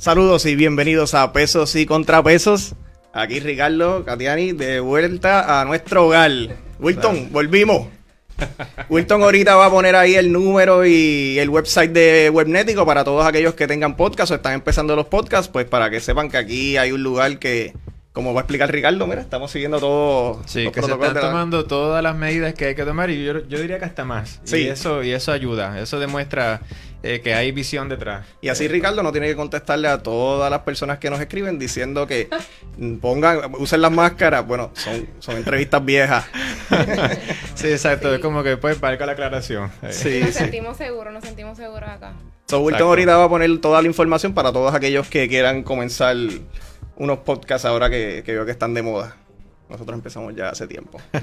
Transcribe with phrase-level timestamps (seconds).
[0.00, 2.74] Saludos y bienvenidos a Pesos y Contrapesos.
[3.12, 6.32] Aquí Ricardo Catiani de vuelta a nuestro hogar.
[6.78, 7.86] Wilton, volvimos.
[8.88, 13.26] Wilton ahorita va a poner ahí el número y el website de Webnético para todos
[13.26, 16.78] aquellos que tengan podcast o están empezando los podcasts, pues para que sepan que aquí
[16.78, 17.74] hay un lugar que,
[18.12, 21.22] como va a explicar Ricardo, mira, estamos siguiendo todos Sí, los que se protocolos están
[21.22, 24.04] la- tomando todas las medidas que hay que tomar y yo, yo diría que hasta
[24.04, 24.40] más.
[24.44, 24.58] Sí.
[24.64, 25.78] Y eso, y eso ayuda.
[25.80, 26.60] Eso demuestra
[27.04, 28.26] eh, que hay visión detrás.
[28.42, 32.06] Y así Ricardo no tiene que contestarle a todas las personas que nos escriben diciendo
[32.08, 32.28] que
[33.00, 34.44] pongan, usen las máscaras.
[34.46, 36.24] Bueno, son, son entrevistas viejas.
[37.54, 38.08] Sí, exacto.
[38.08, 38.14] Sí.
[38.16, 39.70] Es como que pues valga la aclaración.
[39.82, 42.12] Eh, Sí, nos sentimos seguros, nos sentimos seguros acá.
[42.48, 46.16] So, Wilton ahorita va a poner toda la información para todos aquellos que quieran comenzar
[47.00, 49.16] unos podcasts ahora que, que veo que están de moda.
[49.70, 51.00] Nosotros empezamos ya hace tiempo.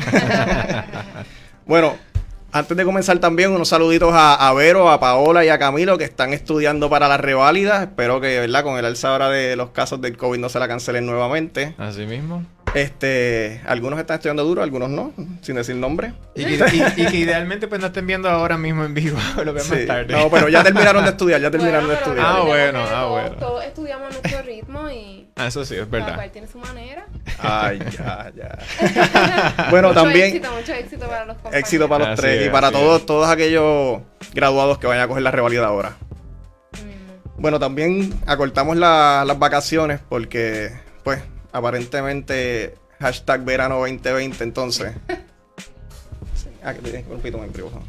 [1.68, 1.98] Bueno,
[2.54, 6.06] antes de comenzar también unos saluditos a, a Vero, a Paola y a Camilo que
[6.06, 7.84] están estudiando para la reválida.
[7.84, 8.64] Espero que, ¿verdad?
[8.64, 11.76] Con el alza ahora de los casos del COVID no se la cancelen nuevamente.
[11.78, 12.46] Así mismo.
[12.78, 16.14] Este, algunos están estudiando duro, algunos no, sin decir nombre.
[16.36, 19.54] Y que, y- y que idealmente pues no estén viendo ahora mismo en vivo, lo
[19.54, 19.72] vean Sí.
[19.76, 20.14] más tarde.
[20.14, 22.26] No, pero ya terminaron de estudiar, ya terminaron Bueno, de estudiar.
[22.28, 23.36] Ah, bueno, ah, todos- bueno.
[23.38, 26.16] Todos estudiamos a nuestro ritmo y Ah, eso sí, es cada verdad.
[26.16, 27.06] cual tiene su manera.
[27.40, 29.68] Ay, ya, ya.
[29.70, 31.60] bueno, mucho también éxito, mucho éxito para los compañeros.
[31.60, 33.06] éxito para los Así tres es, y para todos, es.
[33.06, 34.02] todos aquellos
[34.34, 35.96] graduados que vayan a coger la revalida ahora.
[37.38, 40.72] Bueno, también acortamos la- las vacaciones porque,
[41.04, 41.20] pues,
[41.58, 44.94] aparentemente hashtag verano 2020, entonces.
[46.64, 47.82] Ah, que te- un en.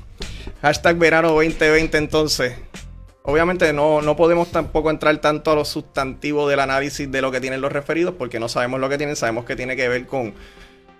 [0.62, 2.54] Hashtag verano 2020, entonces.
[3.22, 7.40] Obviamente no, no podemos tampoco entrar tanto a los sustantivos del análisis de lo que
[7.40, 10.32] tienen los referidos porque no sabemos lo que tienen, sabemos que tiene que ver con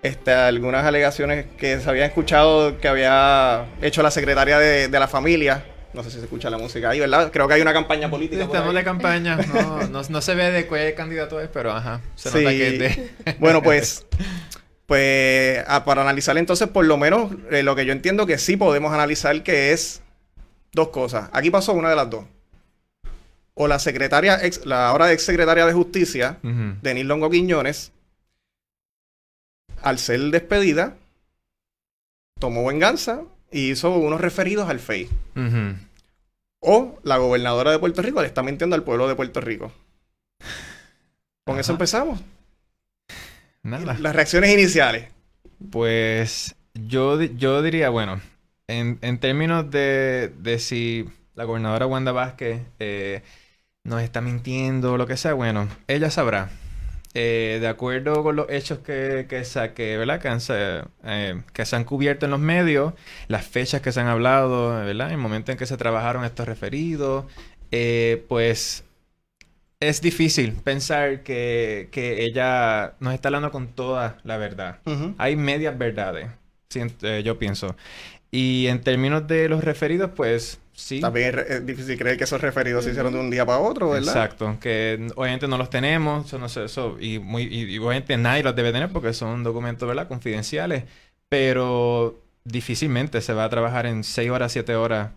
[0.03, 5.07] este, algunas alegaciones que se habían escuchado que había hecho la secretaria de, de la
[5.07, 5.65] familia.
[5.93, 7.31] No sé si se escucha la música ahí, ¿verdad?
[7.31, 8.43] Creo que hay una campaña política.
[8.43, 12.29] Estamos de campaña, no, no, no se ve de qué candidato es, pero ajá, se
[12.29, 12.57] nota Sí.
[12.57, 12.79] que es
[13.25, 13.35] de...
[13.39, 14.05] Bueno, pues,
[14.85, 18.55] pues ah, para analizar entonces, por lo menos eh, lo que yo entiendo que sí
[18.55, 20.01] podemos analizar que es
[20.73, 21.29] dos cosas.
[21.33, 22.25] Aquí pasó una de las dos.
[23.55, 26.75] O la secretaria, ex, la ahora ex secretaria de Justicia, Ujú.
[26.81, 27.91] Denis Longo Quiñones,
[29.81, 30.95] al ser despedida,
[32.39, 35.09] tomó venganza y hizo unos referidos al FEI.
[36.61, 39.71] O la gobernadora de Puerto Rico le está mintiendo al pueblo de Puerto Rico.
[41.45, 42.21] Con eso empezamos.
[43.63, 43.97] Nada.
[43.99, 45.07] Las reacciones iniciales.
[45.71, 48.21] Pues yo, yo diría, bueno,
[48.67, 53.23] en, en términos de, de si la gobernadora Wanda Vázquez eh,
[53.83, 56.49] nos está mintiendo o lo que sea, bueno, ella sabrá.
[57.21, 60.21] Eh, de acuerdo con los hechos que, que, ¿verdad?
[60.21, 60.39] Que, han,
[61.03, 62.93] eh, que se han cubierto en los medios,
[63.27, 65.11] las fechas que se han hablado, ¿verdad?
[65.11, 67.25] El momento en que se trabajaron estos referidos,
[67.71, 68.85] eh, pues
[69.81, 74.79] es difícil pensar que, que ella nos está hablando con toda la verdad.
[75.17, 76.27] Hay medias verdades,
[76.69, 77.75] siento- eh, yo pienso.
[78.31, 81.01] Y en términos de los referidos, pues sí.
[81.01, 84.07] También es, difícil creer que esos referidos se hicieron de un día para otro, ¿verdad?
[84.15, 88.17] Exacto, que obviamente no los tenemos, eso no sé, eso, y, muy, y, y obviamente
[88.17, 90.07] nadie los debe tener porque son documentos, ¿verdad?
[90.07, 90.83] Confidenciales,
[91.27, 95.09] pero difícilmente se va a trabajar en 6 horas, 7 horas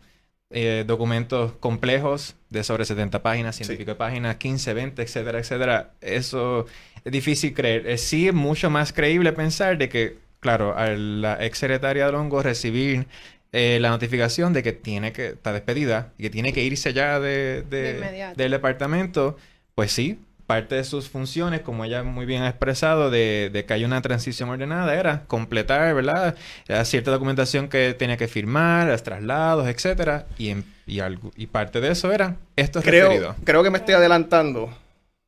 [0.55, 3.79] eh, documentos complejos de sobre 70 páginas, 100 y Sí.
[3.79, 5.93] pico de páginas, 15, 20, etcétera, etcétera.
[6.03, 6.67] Eso
[7.05, 7.87] es difícil creer.
[7.87, 12.13] Eh, sí es mucho más creíble pensar de que, claro, a la ex secretaria de
[12.13, 13.07] Longo recibir
[13.53, 17.21] eh, la notificación de que tiene que, está despedida y que tiene que irse ya
[17.21, 18.37] de, de- De inmediato.
[18.37, 19.37] del departamento,
[19.75, 23.73] pues sí, parte de sus funciones, como ella muy bien ha expresado, de, de que
[23.75, 26.35] hay una transición ordenada, era completar, ¿verdad?
[26.67, 31.47] La cierta documentación que tenía que firmar, los traslados, etcétera, y, en- y, algo- y
[31.47, 33.37] parte de eso era estos Creo, referidos.
[33.45, 34.69] creo que me estoy adelantando.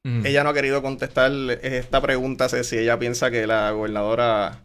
[0.07, 0.27] Mm.
[0.27, 1.31] Ella no ha querido contestar
[1.63, 4.59] esta pregunta, sé si ella piensa que la gobernadora,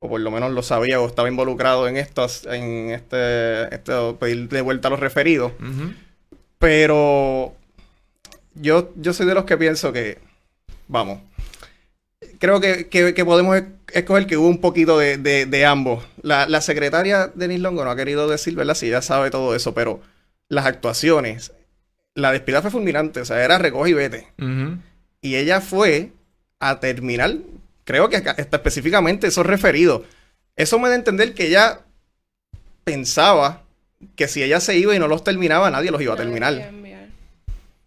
[0.00, 4.48] o por lo menos lo sabía, o estaba involucrado en esto, en este, este pedir
[4.48, 5.52] de vuelta a los referidos.
[6.58, 7.54] Pero
[8.54, 10.18] yo, yo soy de los que pienso que,
[10.88, 11.20] vamos,
[12.38, 16.04] creo que, que- que podemos es- escoger que hubo un poquito de, de- de ambos.
[16.22, 18.74] La, la secretaria Denis Longo no ha querido decir, ¿verdad?
[18.74, 20.00] Si ella sabe todo eso, pero
[20.48, 21.52] las actuaciones,
[22.14, 24.26] la despedida fue fulminante, o sea, era recoge y vete.
[25.22, 26.10] Y ella fue
[26.60, 27.36] a terminar,
[27.88, 30.02] creo que acá- está específicamente esos referidos.
[30.56, 31.80] Eso me da a entender que ella
[32.84, 33.62] pensaba
[34.14, 36.70] que si ella se iba y no los terminaba, nadie los iba a terminar.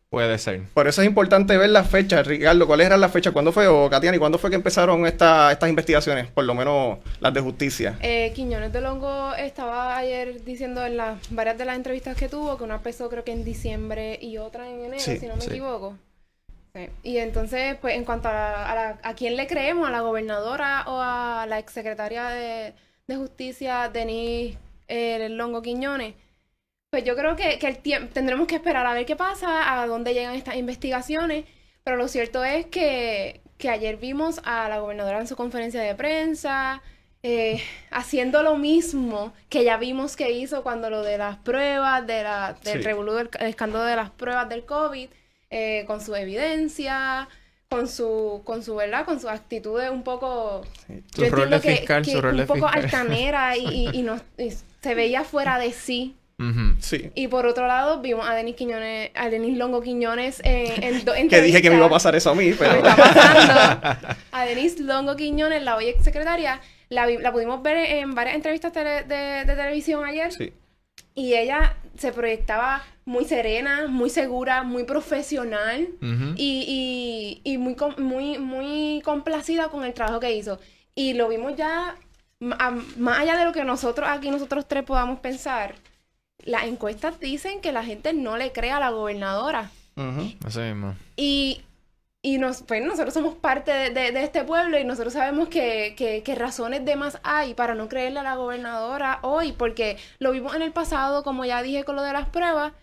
[0.10, 0.64] Puede ser.
[0.74, 2.26] Por eso es importante ver las fechas.
[2.28, 3.32] Ricardo, ¿cuáles eran las fechas?
[3.32, 6.28] ¿Cuándo fue, o Katiani, cuándo fue que empezaron esta- estas investigaciones?
[6.32, 7.98] Por lo menos las de justicia.
[8.02, 12.58] Eh, Quiñones de Longo estaba ayer diciendo en las varias de las entrevistas que tuvo
[12.58, 15.42] que una empezó creo que en diciembre y otra en enero, Sí, si no me
[15.44, 15.50] sí.
[15.52, 15.96] equivoco.
[16.74, 16.90] Sí.
[17.04, 20.02] Y entonces, pues en cuanto a, la- a, la- a quién le creemos, a la
[20.02, 22.74] gobernadora o a la exsecretaria de,
[23.08, 24.58] de Justicia, Denise
[24.88, 26.16] eh, Longo Quiñones,
[26.90, 29.88] pues yo creo que, que el tiempo tendremos que esperar a ver qué pasa, a
[29.88, 31.46] dónde llegan estas investigaciones,
[31.84, 35.96] pero lo cierto es que, que ayer vimos a la gobernadora en su conferencia de
[35.96, 36.82] prensa
[37.24, 42.24] eh, haciendo lo mismo que ya vimos que hizo cuando lo de las pruebas, de
[42.24, 42.88] la, del Sí.
[42.88, 45.10] revolú del el escándalo de las pruebas del COVID,
[45.52, 47.28] eh, con su evidencia,
[47.70, 49.06] con su, con su, ¿verdad?
[49.06, 50.64] Con su actitud de un poco...
[50.88, 51.04] Sí.
[51.14, 52.84] Su yo rol entiendo que- fiscal, que su rol de un poco fiscal.
[52.86, 54.50] altanera y, y, y no- y
[54.82, 56.16] se veía fuera de sí.
[56.80, 57.12] Sí.
[57.14, 61.14] Y por otro lado, vimos a Denis Quiñones, a Denis Longo Quiñones en, en do-
[61.30, 62.74] Que dije que me iba a pasar eso a mí, Me pero...
[62.78, 64.16] está pasando.
[64.32, 68.74] A Denise Longo Quiñones, la hoy exsecretaria, la, vi- la pudimos ver en varias entrevistas
[68.74, 70.32] tele- de, de televisión ayer.
[70.32, 70.52] Sí.
[71.14, 75.88] Y ella se proyectaba muy serena, muy segura, muy profesional
[76.38, 80.60] y, y, y muy, muy, muy complacida con el trabajo que hizo.
[80.96, 81.96] Y lo vimos ya,
[82.60, 85.76] a- más allá de lo que nosotros aquí, nosotros tres podamos pensar,
[86.46, 89.70] las encuestas dicen que la gente no le cree a la gobernadora.
[89.98, 90.32] Ujú.
[90.46, 90.96] Así mismo.
[91.18, 91.62] Y,
[92.24, 95.96] y nos, pues nosotros somos parte de, de- de este pueblo y nosotros sabemos que,
[95.98, 100.32] que- que razones de más hay para no creerle a la gobernadora hoy, porque lo
[100.32, 102.74] vimos en el pasado, como ya dije con lo de las pruebas,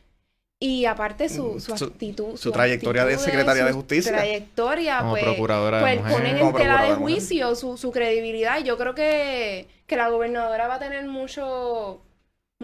[0.60, 2.36] y aparte su, su Su- actitud.
[2.36, 4.10] su trayectoria de secretaria de su justicia.
[4.10, 8.58] trayectoria, Como pues, procuradora de pues ponen en tela de de juicio su, su credibilidad.
[8.58, 12.00] Y yo creo que, que la gobernadora va a tener mucho,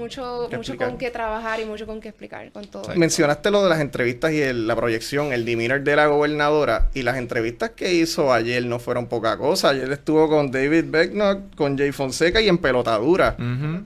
[0.05, 2.83] mucho, Que mucho con qué trabajar y mucho con qué explicar con todo.
[2.97, 6.89] Mencionaste lo de las entrevistas y el- la proyección, el demeanor de la gobernadora.
[6.95, 9.69] Y las entrevistas que hizo ayer no fueron poca cosa.
[9.69, 13.37] Ayer estuvo con David Becknock, con Jay Fonseca y en pelotadura.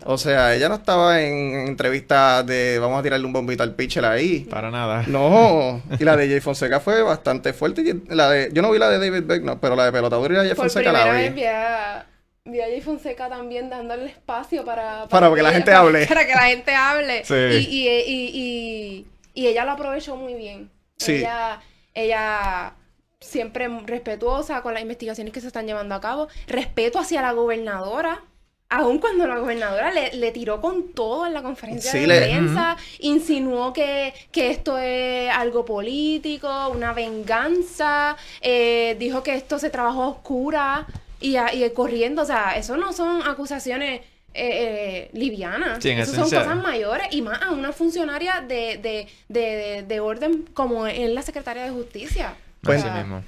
[0.06, 3.74] O sea, ella no estaba en, en entrevistas de vamos a tirarle un bombito al
[3.74, 4.46] pitcher ahí.
[4.48, 5.04] Para nada.
[5.08, 7.82] No, y la de Jay Fonseca fue bastante fuerte.
[7.82, 10.36] y La de, yo no vi la de David Becknock, pero la de pelotadura y
[10.38, 11.10] la de Jay Fonseca la vi.
[11.18, 12.06] vez vi a,
[12.48, 15.06] vi a Jay Fonseca también dándole espacio para...
[15.08, 16.06] Para que la gente para- hable.
[16.08, 17.24] Para que la gente hable.
[17.24, 17.34] Sí.
[17.34, 20.70] Y, y, y, y- y ella lo aprovechó muy bien.
[20.96, 21.12] Sí.
[21.16, 21.60] Ella,
[21.94, 22.74] ella
[23.20, 26.28] siempre respetuosa con las investigaciones que se están llevando a cabo.
[26.46, 28.22] Respeto hacia la gobernadora.
[28.70, 32.20] Aun cuando la gobernadora le, le tiró con todo en la conferencia Sí, de le-
[32.20, 39.70] prensa, insinuó que, que esto es algo político, una venganza, eh, dijo que esto se
[39.70, 40.86] trabajó a oscura
[41.20, 44.00] y, a- y corriendo, o sea, eso no son acusaciones
[44.34, 48.78] eh, eh, livianas, Sí, en eso son cosas mayores y más a una funcionaria de,
[48.78, 52.34] de, de, de, de orden como es la secretaria de justicia.
[52.62, 53.22] Pues- O sea, Así mismo.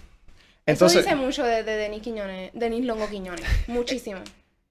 [0.66, 4.20] Entonces, eso dice mucho de, de Denis Quiñones, Denis Longo Quiñones, muchísimo.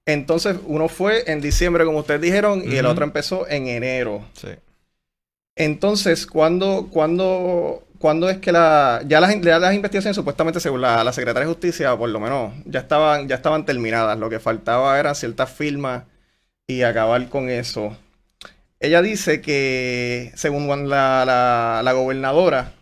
[0.06, 4.24] entonces uno fue en diciembre, como ustedes dijeron, y el otro empezó en enero.
[4.34, 4.48] Sí.
[5.56, 11.04] Entonces, ¿cuándo, cuándo, cuándo es que la, ya las, ya las investigaciones supuestamente según la,
[11.04, 14.18] la Secretaría de Justicia, por lo menos, ya estaban, ya estaban terminadas?
[14.18, 16.04] Lo que faltaba eran ciertas firmas
[16.66, 17.96] y acabar con eso.
[18.80, 22.72] Ella dice que, según la, la, la gobernadora,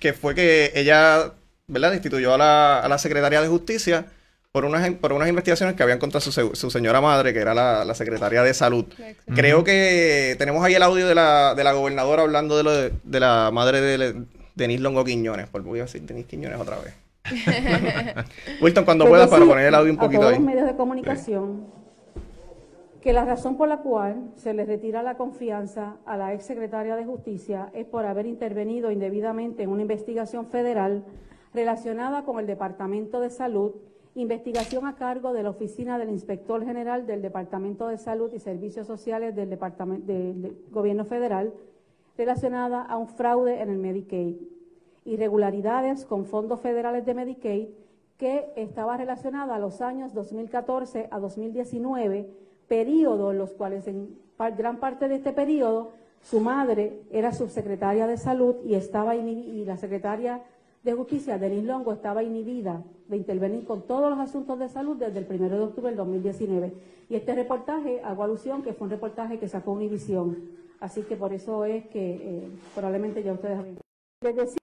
[0.00, 1.32] que fue que ella,
[1.68, 4.06] ¿verdad?, destituyó a la, a la Secretaría de Justicia
[4.50, 7.84] por unas, por unas investigaciones que habían contra su, su señora madre, que era la,
[7.84, 8.86] la Secretaria de Salud.
[9.34, 12.92] Creo que tenemos ahí el audio de la, de la gobernadora hablando de, lo de,
[13.04, 14.24] de la madre de
[14.56, 15.46] Denise Longo Quiñones.
[15.48, 16.94] Por voy a decir Denise Quiñones otra vez.
[18.60, 20.38] Wilton, cuando Pues puedas, para decir poner el audio un a poquito todos ahí.
[20.38, 21.66] los medios de comunicación
[23.00, 26.96] que la razón por la cual se le retira la confianza a la ex secretaria
[26.96, 31.04] de Justicia es por haber intervenido indebidamente en una investigación federal
[31.54, 33.76] relacionada con el Departamento de Salud,
[34.16, 38.88] investigación a cargo de la Oficina del Inspector General del Departamento de Salud y Servicios
[38.88, 41.52] Sociales del Departamento del Gobierno Federal,
[42.16, 44.36] relacionada a un fraude en el Medicaid
[45.06, 47.68] irregularidades con fondos federales de Medicaid
[48.18, 52.28] que estaba relacionada a los años 2014 a 2019,
[52.66, 54.18] periodo en los cuales en
[54.56, 55.92] gran parte de este periodo
[56.22, 60.42] su madre era subsecretaria de salud y estaba y la secretaria
[60.82, 65.18] de justicia, Denise Longo, estaba inhibida de intervenir con todos los asuntos de salud desde
[65.18, 66.72] el 1 de octubre del 2019.
[67.08, 70.65] Y este reportaje, hago alusión que fue un reportaje que sacó Univisión.
[70.80, 73.58] Así que por eso es que eh, probablemente ya ustedes...
[74.22, 74.56] decía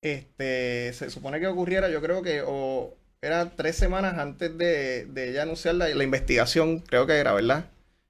[0.00, 5.30] Este, se supone que ocurriera, yo creo que o era tres semanas antes de, de
[5.30, 7.64] ella anunciar la, la investigación, creo que era, ¿verdad?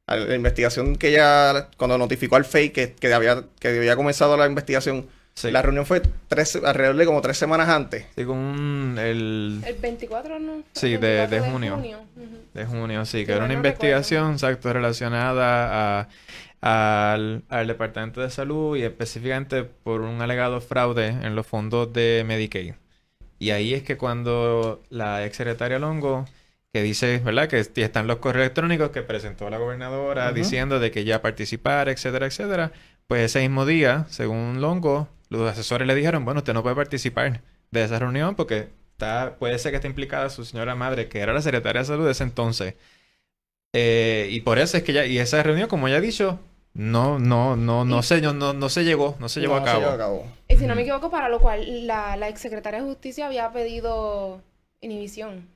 [0.06, 4.46] La investigación que ella, cuando notificó al FEI que, que había, que había comenzado la
[4.46, 5.08] investigación,
[5.38, 5.52] Sí.
[5.52, 8.06] La reunión fue tres, alrededor de como tres semanas antes.
[8.16, 10.62] Sí, con el El 24, ¿no?
[10.72, 12.04] Sí, de- 24 de junio.
[12.54, 16.08] De junio, sí, Sí, que era una no investigación, exacto, relacionada a,
[17.12, 22.24] al, al Departamento de Salud y específicamente por un alegado fraude en los fondos de
[22.26, 22.74] Medicaid.
[23.38, 26.24] Y ahí es que cuando la ex secretaria Longo,
[26.72, 27.46] que dice, ¿verdad?
[27.48, 31.88] Que est- están los correos electrónicos que presentó la gobernadora diciendo de que ya participar,
[31.88, 32.72] etcétera, etcétera.
[33.06, 37.42] Pues ese mismo día, según Longo, los asesores le dijeron, bueno, usted no puede participar
[37.70, 41.32] de esa reunión porque está, puede ser que esté implicada su señora madre, que era
[41.32, 42.74] la secretaria de salud de ese entonces.
[43.72, 46.40] Eh, y por eso es que ya, y esa reunión, como ya he dicho,
[46.74, 49.64] no, no, no, no se, no, no, no se llegó, no se llevó No, a
[49.64, 49.80] cabo.
[49.80, 50.26] llevó a cabo.
[50.48, 54.42] Y si no me equivoco, para lo cual la, la exsecretaria de Justicia había pedido
[54.80, 55.48] inhibición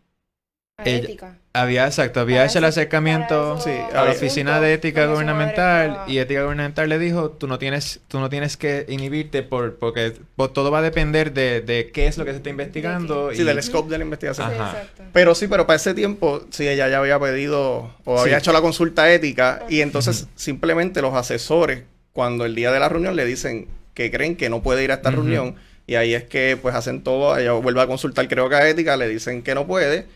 [0.85, 1.39] ética.
[1.55, 5.13] Había, exacto, había Para hecho el acercamiento Sí, a la oficina punto, de ética madre
[5.13, 9.75] gubernamental y ética gubernamental le dijo, tú no tienes, tú no tienes que inhibirte por,
[9.77, 13.31] porque por- todo va a depender de, de qué es lo que se está investigando.
[13.35, 14.51] Sí, y- del scope de la investigación.
[14.51, 14.77] Ajá.
[15.13, 18.63] Pero sí, pero para ese tiempo, sí, ella ya había pedido o había hecho la
[18.63, 21.83] consulta ética y entonces simplemente los asesores,
[22.15, 24.95] cuando el día de la reunión le dicen que creen que no puede ir a
[24.95, 28.55] esta reunión y ahí es que pues hacen todo, ella vuelve a consultar creo que
[28.55, 30.07] a ética, le dicen que no puede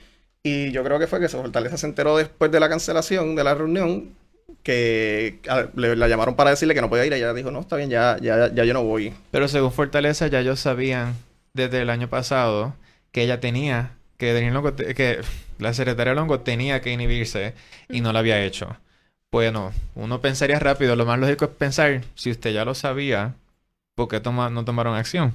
[0.48, 3.54] y yo creo que fue que Fortaleza se enteró después de la cancelación de la
[3.54, 4.10] reunión
[4.62, 5.40] que
[5.74, 8.16] le, la llamaron para decirle que no podía ir ella dijo, no, está bien, ya,
[8.20, 9.12] ya, ya yo no voy.
[9.30, 11.14] Pero según Fortaleza ya ellos sabían
[11.52, 12.74] desde el año pasado
[13.12, 14.32] que ella tenía, que
[14.96, 15.20] que
[15.58, 17.54] la secretaria Longo tenía que inhibirse
[17.88, 18.76] y no lo había hecho.
[19.32, 23.34] Bueno, uno pensaría rápido, lo más lógico es pensar, si usted ya lo sabía,
[23.94, 25.34] ¿por qué toma- no tomaron acción?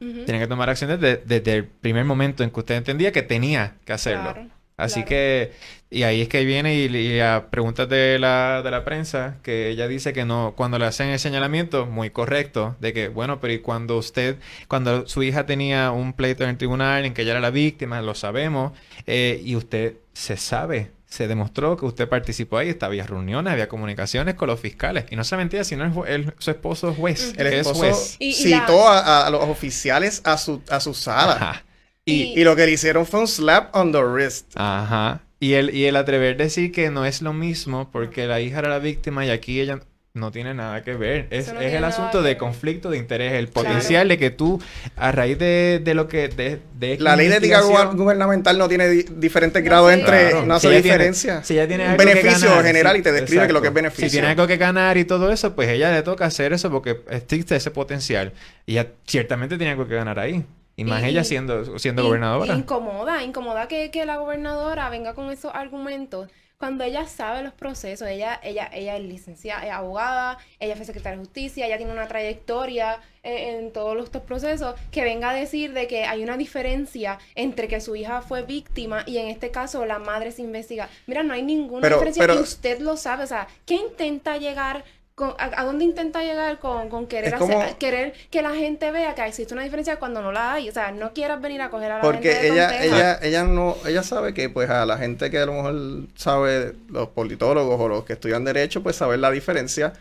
[0.00, 0.24] Ujú.
[0.24, 3.74] Tienen que tomar acción desde, desde el primer momento en que usted entendía que tenía
[3.84, 4.32] que hacerlo.
[4.32, 5.08] Claro, Así claro.
[5.08, 5.52] que,
[5.90, 9.68] y ahí es que viene y, y a preguntas de la, de la prensa, que
[9.68, 13.52] ella dice que no, cuando le hacen el señalamiento, muy correcto, de que, bueno, pero
[13.52, 14.36] y cuando usted,
[14.66, 18.02] cuando su hija tenía un pleito en el tribunal en que ella era la víctima,
[18.02, 18.72] lo sabemos,
[19.06, 23.68] eh, y usted se sabe, se demostró que usted participó ahí, estaba- había reuniones, había
[23.68, 27.28] comunicaciones con los fiscales, y no se mentira, sino el, el- su esposo es juez.
[27.36, 28.16] El que es esposo juez.
[28.18, 31.64] Y- y citó la- a, a los oficiales a su, a su sala Ajá.
[32.04, 34.52] Y- y lo que le hicieron fue un slap on the wrist.
[34.56, 35.22] Ajá.
[35.40, 38.68] Y el, y el atrever decir que no es lo mismo porque la hija era
[38.68, 39.80] la víctima y aquí ella
[40.14, 41.26] no tiene nada que ver.
[41.30, 43.66] Es, no es el asunto que de conflicto de interés, el Claro.
[43.68, 44.62] potencial de que tú,
[44.94, 46.28] a raíz de, de lo que...
[46.28, 49.98] De, de La ley de ética gubernamental no tiene di- diferentes No grados sé.
[49.98, 50.30] entre...
[50.30, 50.46] Claro.
[50.46, 51.42] No hace Si tiene- diferencia.
[51.42, 53.60] si ella tiene Un algo que beneficio ganar, general sí, y te describe que lo
[53.60, 54.06] que es beneficio.
[54.08, 57.00] Si tiene algo que ganar y todo eso, pues ella le toca hacer eso porque
[57.10, 58.32] existe ese potencial.
[58.66, 60.44] Y ella ciertamente tiene algo que ganar ahí.
[60.76, 62.54] Y más Y- ella siendo, siendo gobernadora.
[62.54, 68.08] Incomoda, incomoda que, que la gobernadora venga con esos argumentos cuando ella sabe los procesos.
[68.08, 72.08] Ella, ella, ella es licenciada, es abogada, ella fue secretaria de justicia, ella tiene una
[72.08, 74.74] trayectoria en todos estos procesos.
[74.90, 79.02] Que venga a decir de que hay una diferencia entre que su hija fue víctima
[79.06, 80.88] y en este caso la madre se investiga.
[81.06, 83.24] Mira, no hay ninguna Pero- diferencia pero- y usted lo sabe.
[83.24, 84.84] O sea, ¿qué intenta llegar?
[85.14, 88.90] Con, a, a dónde intenta llegar con, con querer, como- hacer- querer que la gente
[88.90, 90.68] vea que existe una diferencia cuando no la hay?
[90.68, 92.96] O sea, no quieras venir a coger a la Porque gente de ella, tonteja.
[92.96, 96.74] ella, ella no, ella sabe que pues a la gente que a lo mejor sabe,
[96.88, 99.92] los politólogos o los que estudian derecho, pues saber la diferencia.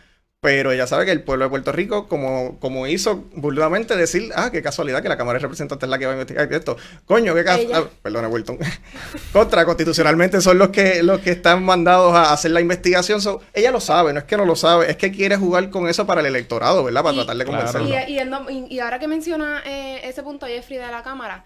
[0.43, 4.50] Pero ella sabe que el pueblo de Puerto Rico, como, como hizo burdamente decir, ah,
[4.51, 6.75] qué casualidad que la Cámara de Representantes es la que va a investigar esto.
[7.07, 7.85] Coño, qué casualidad.
[8.01, 8.57] perdona, Wilton.
[9.31, 13.21] Contra, constitucionalmente son los que, los que están mandados a hacer la investigación.
[13.21, 15.88] So, ella lo sabe, no es que no lo sabe, es que quiere jugar con
[15.88, 17.03] eso para el electorado, ¿verdad?
[17.03, 17.57] Para Y- tratar de Claro.
[17.71, 17.88] convencerlo.
[18.07, 21.03] Y, y, el no- y- y ahora que menciona eh, ese punto Jeffrey de la
[21.03, 21.45] Cámara,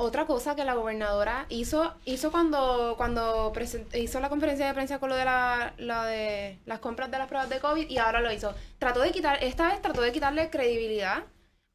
[0.00, 4.98] otra cosa que la gobernadora hizo, hizo cuando, cuando presen- hizo la conferencia de prensa
[4.98, 8.20] con lo de la, la de las compras de las pruebas de COVID y ahora
[8.20, 8.54] lo hizo.
[8.78, 11.24] Trató de quitar, esta vez trató de quitarle credibilidad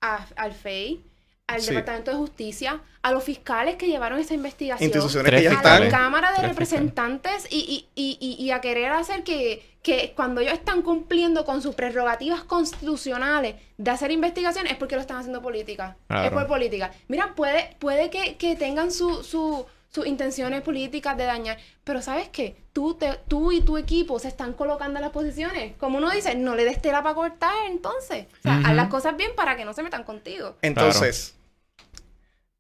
[0.02, 1.04] a- al FEI,
[1.48, 1.70] al Sí.
[1.70, 4.86] Departamento de Justicia, a los fiscales que llevaron esta investigación.
[4.88, 5.90] Instituciones que ya a la.
[5.90, 10.82] Cámara de Representantes y, y, y, y, a querer hacer que, que cuando ellos están
[10.82, 15.98] cumpliendo con sus prerrogativas constitucionales de hacer investigación es porque lo están haciendo política.
[16.10, 16.92] Es por política.
[17.08, 22.28] Mira, puede, puede que, que tengan su, su, sus intenciones políticas de dañar, pero ¿sabes
[22.28, 22.58] qué?
[22.74, 25.74] Tú, te, tú y tu equipo se están colocando en las posiciones.
[25.78, 28.26] Como uno dice, no le des tela para cortar, entonces.
[28.40, 30.58] O sea, haz las cosas bien para que no se metan contigo.
[30.62, 31.36] Entonces,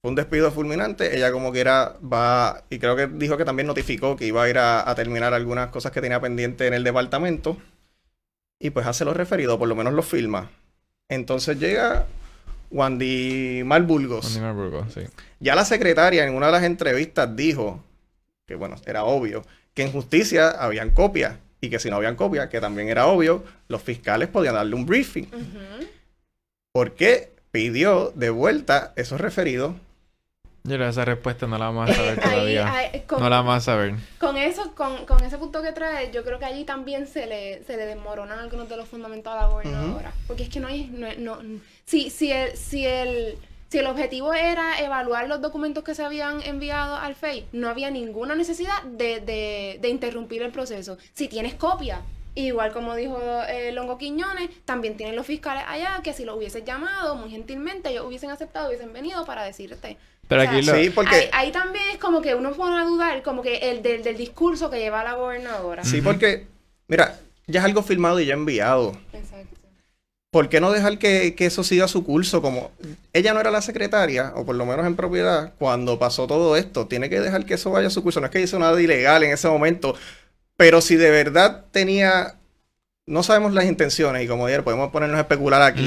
[0.02, 1.18] fue un despido fulminante.
[1.18, 4.58] Ella como quiera va, y creo que dijo que también notificó que iba a ir
[4.58, 7.58] a, a terminar algunas cosas que tenía pendiente en el departamento.
[8.62, 10.52] Y pues hace lo referido, por lo menos lo filma.
[11.10, 12.06] Entonces llega
[12.78, 14.22] Andy Marburgo,
[14.90, 15.02] sí.
[15.40, 17.84] Ya la secretaria en una de las entrevistas dijo,
[18.46, 21.38] que bueno, era obvio, que en justicia habían copias.
[21.62, 24.86] Y que si no habían copias, que también era obvio, los fiscales podían darle un
[24.86, 25.26] briefing.
[25.26, 25.88] Ujú.
[26.76, 29.76] ¿por qué pidió de vuelta esos referidos?
[30.68, 32.74] Yo creo que esa respuesta no la vamos a saber todavía.
[32.74, 33.94] ahí- con, No la vamos a saber.
[34.20, 37.64] con eso, con, con ese punto que trae, yo creo que allí también se le,
[37.66, 40.12] se le desmoronan algunos de los fundamentos a la gobernadora.
[40.28, 43.38] Porque es que no hay, no, no- si, si el, si el,
[43.70, 47.92] si el objetivo era evaluar los documentos que se habían enviado al FEI, no había
[47.92, 50.98] ninguna necesidad de, de, de interrumpir el proceso.
[51.14, 52.02] Si tienes copia,
[52.34, 56.66] igual como dijo eh, Longo Quiñones, también tienen los fiscales allá que si los hubieses
[56.66, 59.98] llamado muy gentilmente, ellos hubiesen aceptado, hubiesen venido para decirte.
[60.28, 60.76] Pero O sea, aquí lo...
[60.76, 61.16] Sí, porque...
[61.16, 64.18] Ahí, ahí también es como que uno pone a dudar como que el del, del
[64.18, 65.84] discurso que lleva la gobernadora.
[65.84, 66.48] Sí, porque,
[66.88, 68.98] mira, ya es algo filmado y ya enviado.
[69.14, 69.56] Exacto.
[70.32, 72.42] ¿Por qué no dejar que, que eso siga su curso?
[72.42, 72.72] Como
[73.14, 76.88] ella no era la secretaria, o por lo menos en propiedad, cuando pasó todo esto,
[76.88, 78.20] tiene que dejar que eso vaya a su curso.
[78.20, 79.96] No es que hizo nada ilegal en ese momento,
[80.58, 82.36] pero si de verdad tenía,
[83.08, 85.86] no sabemos las intenciones, y como dijeron, podemos ponernos a especular aquí,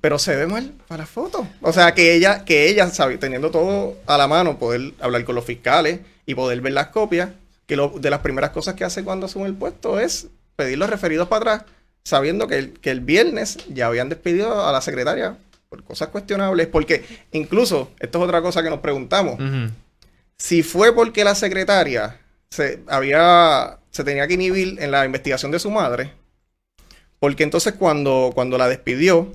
[0.00, 1.46] pero se ve mal para la foto.
[1.62, 5.34] O sea, que ella, que ella sabe, teniendo todo a la mano, poder hablar con
[5.34, 7.30] los fiscales y poder ver las copias,
[7.66, 10.90] que lo- de las primeras cosas que hace cuando asume el puesto es pedir los
[10.90, 11.70] referidos para atrás,
[12.04, 15.36] sabiendo que el, que el viernes ya habían despedido a la secretaria
[15.68, 19.38] por cosas cuestionables, porque incluso, esto es otra cosa que nos preguntamos,
[20.36, 22.18] si fue porque la secretaria
[22.50, 26.12] se había se tenía que inhibir en la investigación de su madre,
[27.20, 29.32] porque entonces cuando, cuando la despidió,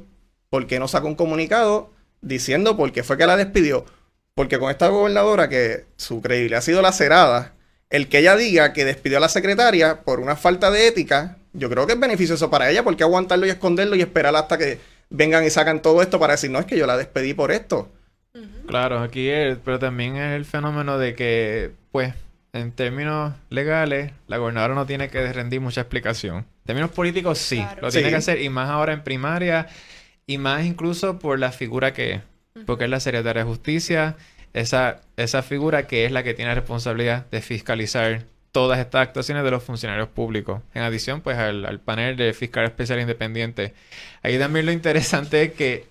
[0.49, 1.91] ¿por qué no sacó un comunicado
[2.21, 3.85] diciendo por qué fue que la despidió?
[4.35, 7.53] Porque con esta gobernadora que su credibilidad ha sido lacerada,
[7.89, 11.69] el que ella diga que despidió a la secretaria por una falta de ética, yo
[11.69, 15.45] creo que es beneficioso para ella, porque aguantarlo y esconderlo y esperar hasta que vengan
[15.45, 17.89] y sacan todo esto para decir, no, es que yo la despedí por esto.
[18.65, 22.15] Claro, aquí es, pero también es el fenómeno de que, pues,
[22.53, 26.37] en términos legales, la gobernadora no tiene que rendir mucha explicación.
[26.37, 27.81] En términos políticos, sí, Claro.
[27.81, 28.11] lo tiene Sí.
[28.11, 29.67] que hacer, y más ahora en primaria,
[30.27, 32.21] y más incluso por la figura que es,
[32.65, 34.15] porque es la secretaria de justicia,
[34.53, 39.43] esa, esa figura que es la que tiene la responsabilidad de fiscalizar todas estas actuaciones
[39.43, 40.61] de los funcionarios públicos.
[40.75, 43.73] En adición, pues, al, al panel de fiscal especial independiente.
[44.21, 45.87] Ahí también lo interesante es que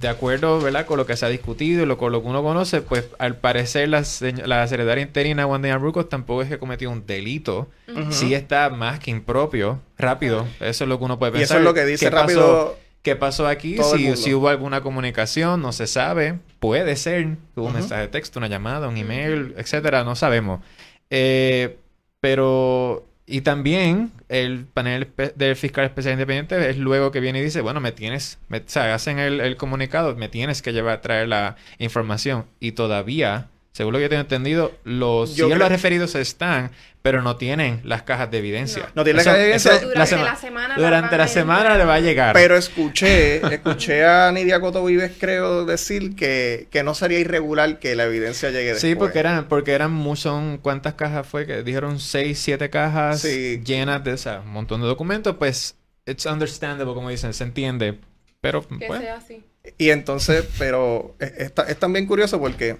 [0.00, 0.86] de acuerdo, ¿verdad?
[0.86, 3.36] Con lo que se ha discutido y lo, con lo que uno conoce, pues al
[3.36, 4.02] parecer la,
[4.46, 7.68] la secretaria interina Wanda Rucos tampoco es que cometió un delito.
[7.88, 8.10] Ujú.
[8.12, 10.46] Sí está más que impropio, rápido.
[10.60, 11.56] Eso es lo que uno puede Y pensar.
[11.56, 13.78] eso es lo que dice ¿Qué pasó- rápido ¿Qué pasó aquí?
[14.14, 16.38] Si, hubo alguna comunicación, no se sabe.
[16.58, 17.36] Puede ser.
[17.56, 20.04] Hubo un mensaje de texto, una llamada, un email, etcétera.
[20.04, 20.60] No sabemos.
[21.08, 21.78] Eh,
[22.20, 23.06] pero...
[23.30, 27.80] Y también el panel del fiscal especial independiente es luego que viene y dice, bueno,
[27.80, 31.28] me tienes, me- o sea, hacen el, el comunicado, me tienes que llevar a traer
[31.28, 32.46] la información.
[32.58, 37.22] Y todavía, según lo que yo tengo entendido, los, Yo creo- los referidos están, pero
[37.22, 38.90] no tienen las cajas de evidencia.
[38.94, 39.88] No tienen Eso- las cajas de eso- evidencia.
[39.88, 42.34] Durante sema- la semana la Durante la semana le va a llegar.
[42.34, 47.96] Pero escuché, escuché a Nidia Coto Vives, creo, decir que, que no sería irregular que
[47.96, 48.80] la evidencia llegue después.
[48.82, 51.46] Sí, porque eran, porque eran muchos, son- ¿cuántas cajas fue?
[51.46, 53.62] Que dijeron seis, siete cajas Sí.
[53.64, 57.98] llenas de, o sea, un montón de documentos, pues, it's understandable, como dicen, se entiende.
[58.42, 59.42] Pero, Que pues, sea así.
[59.78, 62.76] Y entonces, pero es, es es también curioso porque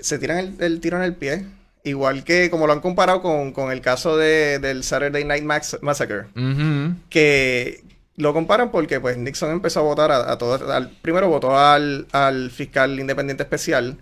[0.00, 1.44] se tiran el, el tiro en el pie.
[1.84, 5.78] Igual que como lo han comparado con, con el caso de, del Saturday Night Max-
[5.82, 6.24] Massacre.
[7.10, 7.82] Que
[8.16, 10.62] lo comparan porque pues Nixon empezó a votar a, a todos.
[10.62, 13.98] al- primero votó al, al fiscal independiente especial.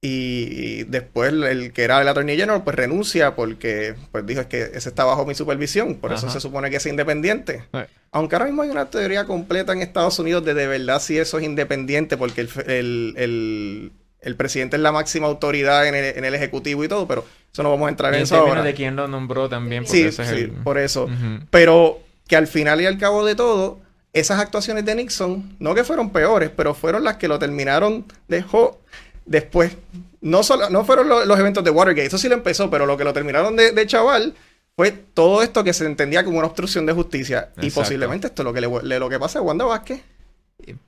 [0.00, 4.46] Y, y después el que era el attorney general pues renuncia porque pues dijo es
[4.46, 5.96] que ese está bajo mi supervisión.
[5.96, 7.64] Por eso se supone que es independiente.
[8.12, 11.38] Aunque ahora mismo hay una teoría completa en Estados Unidos de de verdad si eso
[11.38, 16.24] es independiente, porque el, el, el- el presidente es la máxima autoridad en el, en
[16.24, 18.62] el ejecutivo y todo, pero eso no vamos a entrar Y en en eso ahora.
[18.62, 20.50] de quién lo nombró también, porque Sí, ese es sí, el...
[20.50, 21.08] por eso.
[21.50, 23.78] Pero que al final y al cabo de todo,
[24.12, 28.80] esas actuaciones de Nixon, no que fueron peores, pero fueron las que lo terminaron dejó
[29.24, 29.76] después.
[30.20, 32.96] No, solo, no fueron lo- los eventos de Watergate, eso sí lo empezó, pero lo
[32.96, 34.34] que lo terminaron de, de chaval
[34.76, 37.50] fue todo esto que se entendía como una obstrucción de justicia.
[37.62, 40.00] Y posiblemente esto es lo que le, le- lo que pasa a Wanda Vázquez.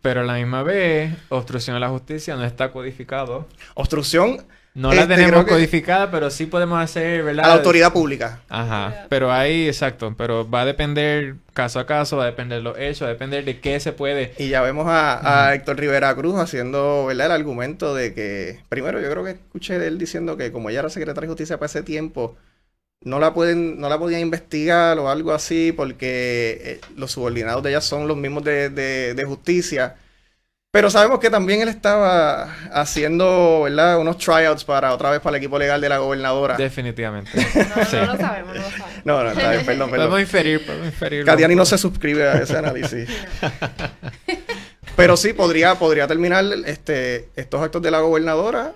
[0.02, 3.46] Pero a la misma vez, obstrucción a la justicia no está codificado.
[3.74, 7.44] Obstrucción No la Este, tenemos codificada, pero sí podemos hacer, ¿verdad?
[7.44, 8.40] a la autoridad pública.
[8.48, 12.64] Ajá, pero ahí, exacto, pero va a depender caso a caso, va a depender de
[12.64, 14.32] los hechos, va a depender de qué se puede.
[14.38, 17.26] Y ya vemos a, a Héctor Rivera Cruz haciendo ¿verdad?
[17.26, 20.80] el argumento de que, primero yo creo que escuché de él diciendo que como ella
[20.80, 22.36] era secretaria de justicia para ese tiempo,
[23.02, 27.70] no la pueden, no la podían investigar o algo así, porque eh, los subordinados de
[27.70, 29.96] ella son los mismos de, de- de justicia.
[30.72, 33.98] Pero sabemos que también él estaba haciendo, ¿verdad?
[33.98, 36.56] Unos tryouts para otra vez para el equipo legal de la gobernadora.
[36.56, 37.30] Definitivamente.
[37.76, 37.96] No, Sí.
[37.96, 39.04] no lo sabemos, no lo sabemos.
[39.04, 40.20] No, no, está bien, perdón, Podemos perdón.
[40.20, 41.24] inferir, podemos inferir.
[41.24, 43.08] Katiani no se suscribe a ese análisis.
[44.96, 48.72] Pero sí, podría, podría terminar este, estos actos de la gobernadora,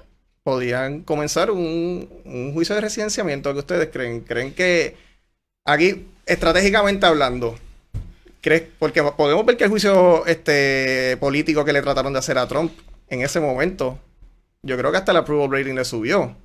[0.54, 3.52] podrían comenzar un, un juicio de residenciamiento.
[3.52, 4.20] ¿Qué ustedes creen?
[4.20, 4.94] ¿Creen que
[5.64, 7.57] aquí, estratégicamente hablando,
[8.42, 8.62] ¿crees?
[8.78, 12.70] porque podemos ver que el juicio este, político que le trataron de hacer a Trump
[13.09, 13.98] en ese momento,
[14.62, 16.37] yo creo que hasta el approval rating le subió.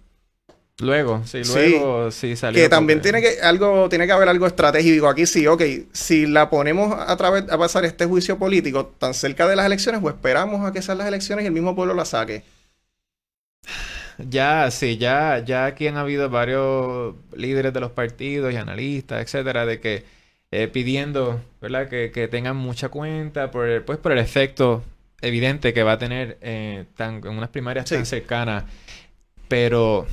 [0.81, 1.71] Luego, sí, Sí.
[1.71, 2.61] luego sí, salió.
[2.63, 6.25] Que también porque- tiene que algo tiene que haber algo estratégico aquí sí, ok, si
[6.25, 10.07] la ponemos a través a pasar este juicio político tan cerca de las elecciones o
[10.07, 12.43] esperamos a que sean las elecciones y el mismo pueblo la saque.
[14.27, 19.65] Ya, sí, ya, ya aquí han habido varios líderes de los partidos y analistas, etcétera,
[19.65, 20.03] de que
[20.51, 21.87] eh, pidiendo, ¿verdad?
[21.87, 24.83] Que, que tengan mucha cuenta por el, pues por el efecto
[25.21, 27.95] evidente que va a tener eh, tan, en unas primarias Sí.
[27.95, 28.65] tan cercanas.
[29.47, 30.05] Pero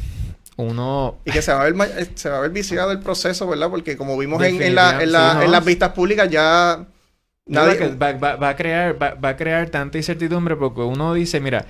[0.56, 3.46] uno Y que se va a ver eh, se va a ver viciado el proceso,
[3.48, 3.70] ¿verdad?
[3.70, 6.86] Porque como vimos en, en la- en, la- en las vistas públicas ya
[7.46, 11.40] nadie va, va- va a crear, va, va a crear tanta incertidumbre porque uno dice,
[11.40, 11.66] mira,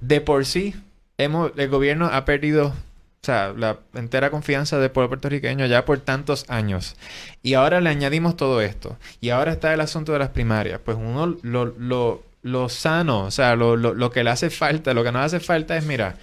[0.00, 0.74] de por sí
[1.18, 2.74] hemos, el gobierno ha perdido, o
[3.22, 6.96] sea, la entera confianza del pueblo puertorriqueño ya por tantos años.
[7.42, 8.96] Y ahora le añadimos todo esto.
[9.20, 10.80] Y ahora está el asunto de las primarias.
[10.84, 14.94] Pues uno lo, lo, lo sano, o sea, lo, lo, lo que le hace falta,
[14.94, 16.16] lo que nos hace falta es, mira,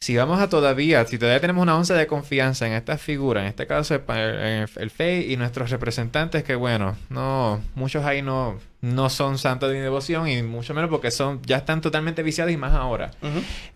[0.00, 3.48] si vamos a todavía, si todavía tenemos una onza de confianza en estas figuras, en
[3.48, 8.60] este caso el, el, el FEI y nuestros representantes, que bueno, no, muchos ahí no,
[8.82, 12.52] no son santos de mi devoción y mucho menos porque son, ya están totalmente viciados
[12.52, 13.12] y más ahora.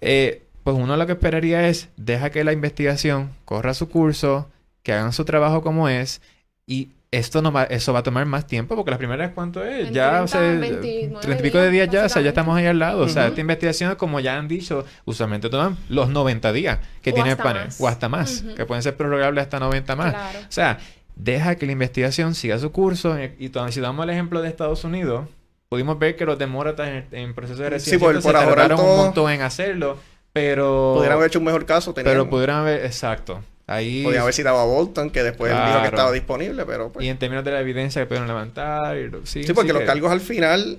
[0.03, 0.43] Eh,
[0.75, 4.51] pues uno lo que esperaría es, deja que la investigación corra su curso,
[4.83, 6.21] que hagan su trabajo como es
[6.67, 9.91] y esto no va, eso va a tomar más tiempo porque las primeras cuánto es,
[9.93, 12.55] ya 30, o sea, 29 treinta y pico de días ya, o sea, ya estamos
[12.55, 16.53] ahí al lado, o sea, esta investigación como ya han dicho, usualmente toman los 90
[16.53, 17.81] días que O tiene el panel más.
[17.81, 18.55] o hasta más, Ujú.
[18.57, 20.11] que pueden ser prorrogables hasta 90 más.
[20.13, 20.39] Claro.
[20.41, 20.79] O sea,
[21.17, 24.49] deja que la investigación siga su curso y, y to- si damos el ejemplo de
[24.51, 25.29] Estados Unidos,
[25.71, 28.77] pudimos ver que los demócratas en, en proceso de Sí, por- por se ahorrar tardaron
[28.77, 28.95] todo.
[28.95, 29.97] un montón en hacerlo,
[30.41, 33.43] pero pudieran haber hecho un mejor caso, tenían- pero pudieran haber, exacto.
[33.67, 35.97] Ahí podían haber citado a Bolton, que después él dijo que Claro.
[35.97, 37.05] estaba disponible, pero pues.
[37.05, 39.81] y en términos de la evidencia que pudieron levantar, y sí, Sí, porque sí los
[39.81, 40.79] que- cargos al final,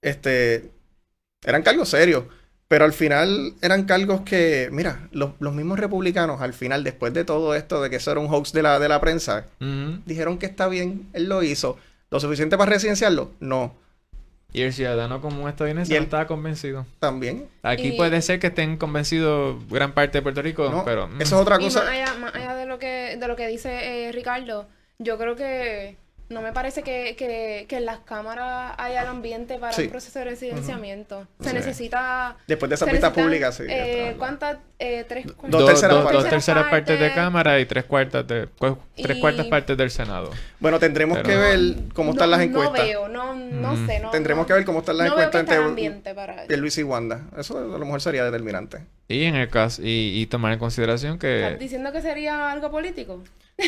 [0.00, 0.70] este,
[1.44, 2.24] eran cargos serios.
[2.68, 7.22] Pero al final eran cargos que, mira, los, los mismos republicanos, al final, después de
[7.22, 9.44] todo esto, de que eso era un hoax de la, de la prensa,
[10.06, 11.76] dijeron que está bien, él lo hizo.
[12.10, 13.30] ¿Lo suficiente para residenciarlo?
[13.40, 13.74] No.
[14.54, 16.84] Y el ciudadano común estadounidense Y no estaba convencido.
[16.98, 17.48] También.
[17.62, 21.08] Aquí Y- puede ser que estén convencidos gran parte de Puerto Rico, No, pero...
[21.08, 21.80] mm, eso es otra Y cosa.
[21.80, 25.36] más allá, más allá de lo que, de lo que dice eh, Ricardo, yo creo
[25.36, 25.96] que
[26.32, 29.82] no me parece que, que, que en las cámaras haya el ambiente para Sí.
[29.84, 31.26] un proceso de residenciamiento.
[31.40, 31.54] Se Sí.
[31.54, 32.36] necesita...
[32.46, 33.64] Después de esa se pista pública, sí.
[33.68, 34.58] eh, está- ¿Cuántas?
[34.78, 38.76] Eh, tres, Dos dos, terceras dos- terceras partes de cámara y tres cuartas de cu-
[39.00, 40.30] tres Y- cuartas partes del Senado.
[40.58, 41.60] Bueno, tendremos Pero- que ver
[41.94, 42.78] cómo están no, las encuestas.
[42.80, 43.86] No veo, no, no Mm.
[43.86, 44.00] sé.
[44.00, 47.20] No, Tendremos no- que ver cómo están las encuestas entre ambiente para Luis y Wanda.
[47.38, 48.78] Eso a lo mejor sería determinante.
[49.12, 52.70] Y en el caso, y, y tomar en consideración ¿Estás que diciendo que sería algo
[52.70, 53.22] político?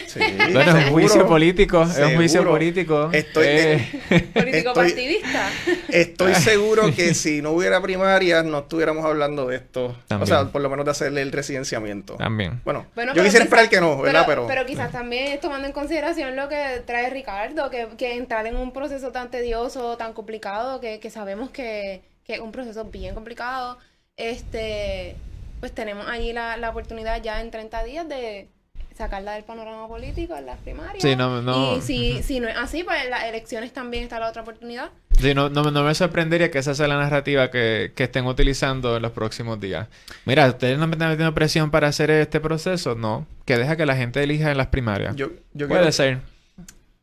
[0.06, 0.18] Sí,
[0.52, 3.10] bueno, es un juicio político, es un juicio político.
[3.12, 4.00] Estoy- eh,
[4.34, 5.50] ¿Político Estoy- partidista?
[5.88, 9.94] Estoy seguro que si no hubiera primarias no estuviéramos hablando de esto.
[10.08, 10.22] También.
[10.22, 12.14] O sea, por lo menos de hacerle el residenciamiento.
[12.14, 12.60] también.
[12.64, 14.24] Bueno, Bueno, yo quisiera esperar que no, ¿verdad?
[14.26, 18.56] Pero, Pero quizás también tomando en consideración lo que trae Ricardo, que, que entrar en
[18.56, 23.14] un proceso tan tedioso, tan complicado, que, que sabemos que, que es un proceso bien
[23.14, 23.76] complicado,
[24.16, 25.14] este
[25.64, 28.48] pues tenemos allí la, la oportunidad ya en 30 días de
[28.94, 31.02] sacarla del panorama político en las primarias.
[31.02, 34.18] Sí, no- no- Y si, si no es así, pues en las elecciones también está
[34.20, 34.90] la otra oportunidad.
[35.18, 38.94] Sí, no, no, no me sorprendería que esa sea la narrativa que, que estén utilizando
[38.96, 39.88] en los próximos días.
[40.26, 42.94] Mira, ¿ustedes no me están metiendo presión para hacer este proceso?
[42.94, 43.26] No.
[43.46, 45.16] Que deja que la gente elija en las primarias.
[45.16, 46.18] yo, yo Puede quiero, ser.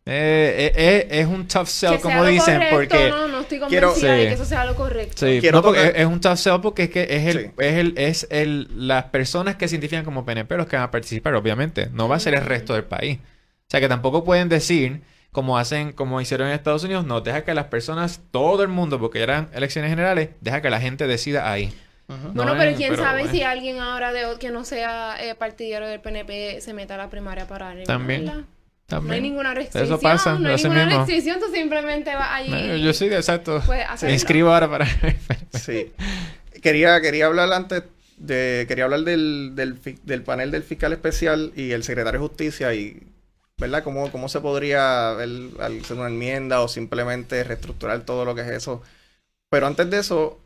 [0.06, 3.10] Eh, eh, eh, es un tough sell, que como dicen, correcto, porque...
[3.10, 4.28] no, no estoy quiero- convencida de Sí.
[4.28, 5.26] que eso sea lo correcto.
[5.26, 7.52] Sí, Quiero no, porque tocar- es, es un sell porque es que es el, Sí.
[7.60, 10.92] es el, es el, las personas que se identifican como PNP los que van a
[10.92, 11.90] participar, obviamente.
[11.94, 13.20] No va a ser el resto del país.
[13.20, 17.44] O sea que tampoco pueden decir, como hacen, como hicieron en Estados Unidos, no, deja
[17.44, 21.50] que las personas, todo el mundo, porque eran elecciones generales, deja que la gente decida
[21.52, 21.74] ahí.
[22.34, 23.34] Bueno, No pero quién pero sabe bueno.
[23.34, 27.10] si alguien ahora de, que no sea eh, partidario del PNP se meta a la
[27.10, 28.46] primaria para También.
[28.92, 29.08] También.
[29.08, 29.84] No hay ninguna restricción.
[29.86, 31.00] Eso pasa, no hay ninguna mismo.
[31.00, 32.54] restricción, tú simplemente vas allí.
[32.54, 33.64] Eh, Yo sí, exacto.
[33.66, 34.86] Pues, Me inscribo ahora para...
[35.54, 35.92] Sí.
[36.62, 37.84] Quería, quería hablar antes
[38.18, 38.66] de...
[38.68, 43.02] Quería hablar del, del, panel del fiscal especial y el secretario de justicia y...
[43.58, 43.84] ¿Verdad?
[43.84, 48.82] ¿Cómo, cómo se podría hacer una enmienda o simplemente reestructurar todo lo que es eso?
[49.50, 50.40] Pero antes de eso,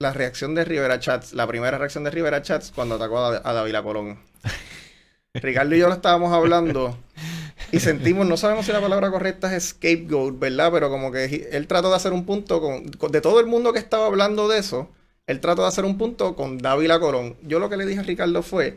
[0.00, 3.52] la reacción de Rivera Chats, la primera reacción de Rivera Chats cuando atacó a, a
[3.52, 4.18] Davila Colón.
[5.34, 6.98] Ricardo y yo lo estábamos hablando
[7.72, 10.70] y sentimos, no sabemos si la palabra correcta es scapegoat, ¿verdad?
[10.72, 13.72] Pero como que él trató de hacer un punto con, con- de todo el mundo
[13.72, 14.90] que estaba hablando de eso,
[15.26, 17.36] él trató de hacer un punto con Dávila Colón.
[17.42, 18.76] Yo lo que le dije a Ricardo fue,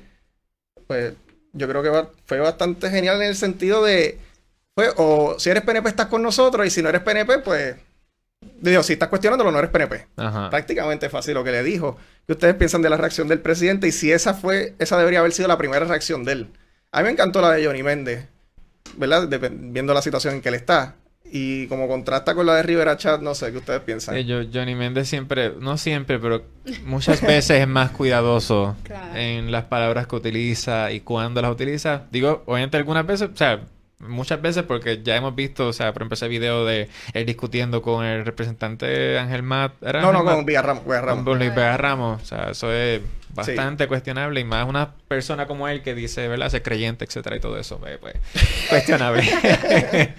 [0.88, 1.14] pues,
[1.54, 4.18] yo creo que va- fue bastante genial en el sentido de,
[4.74, 7.76] pues, o si eres PNP estás con nosotros y si no eres PNP, pues,
[8.62, 10.08] digo, si estás cuestionándolo no eres PNP.
[10.18, 10.50] Ajá.
[10.50, 11.98] Prácticamente fácil lo que le dijo.
[12.26, 13.88] ¿Qué ustedes piensan de la reacción del presidente?
[13.88, 16.48] Y si esa fue, esa debería haber sido la primera reacción de él.
[16.92, 18.26] A mí me encantó la de Johnny Méndez,
[18.98, 19.28] ¿verdad?
[19.30, 20.96] Dep- viendo la situación en que él está.
[21.32, 24.16] Y como contrasta con la de Rivera Chat, no sé, ¿qué ustedes piensan?
[24.18, 26.42] Eh, yo- Johnny Méndez siempre, no siempre, pero
[26.86, 29.16] muchas veces es más cuidadoso Claro.
[29.16, 32.04] en las palabras que utiliza y cuándo las utiliza.
[32.12, 33.62] Digo, obviamente algunas veces, o sea,
[34.00, 37.84] muchas veces porque ya hemos visto, o sea, por ejemplo, ese video de él discutiendo
[37.84, 39.74] con el representante Ángel Matt.
[39.84, 40.36] ¿era no, no, Ángel Matt?
[40.36, 40.82] con Villarramo.
[40.84, 41.24] Villarramo.
[41.26, 42.22] Con Luis Vega Ramos.
[42.24, 43.02] O sea, eso es
[43.34, 44.40] bastante cuestionable.
[44.40, 46.50] Y más una persona como él que dice, ¿verdad?
[46.50, 47.80] Ser creyente, etcétera, y todo eso.
[47.88, 48.16] eh, Pues,
[48.70, 49.24] cuestionable.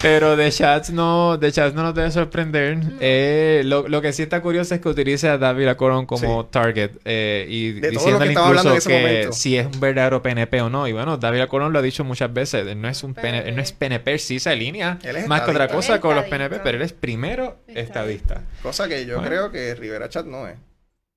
[0.00, 2.78] Pero de chats no, de chats no nos debe sorprender.
[3.00, 6.92] Eh, lo, lo que sí está curioso es que utilice a David Acorón como target.
[7.04, 10.86] eh, y De diciéndole incluso que si es un verdadero PNP o no.
[10.86, 12.64] Y bueno, David Acorón lo ha dicho muchas veces.
[12.66, 15.42] Él no es un PNP, él no es PNP, sí se alinea Él es más
[15.42, 16.24] que otra cosa con los.
[16.26, 17.80] PNP, pero él es primero Estadista.
[18.34, 18.42] estadista.
[18.62, 19.28] Cosa que yo Bueno.
[19.28, 20.56] creo que Rivera Chat no es.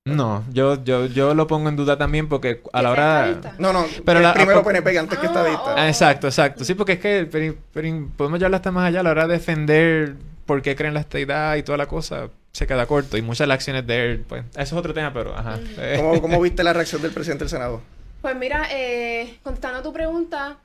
[0.04, 3.54] No, yo, yo, yo lo pongo en duda también porque a la ¿Que sea hora...
[3.58, 5.74] No, no, Pero es la- primero ah, PNP que antes que estadista.
[5.76, 6.64] Ah, exacto, exacto.
[6.64, 9.34] Sí, porque es que pero- pero podemos llevarlo hasta más allá a la hora de
[9.34, 12.28] defender por qué creen la estadidad y toda la cosa.
[12.50, 13.16] Se queda corto.
[13.16, 14.44] Y muchas de las acciones de él, pues...
[14.54, 15.36] Eso es otro tema, pero...
[15.36, 15.58] Ajá.
[15.78, 17.80] Eh, ¿Cómo, cómo viste la reacción del presidente del Senado?
[18.20, 20.56] Pues mira, eh, contestando a tu pregunta,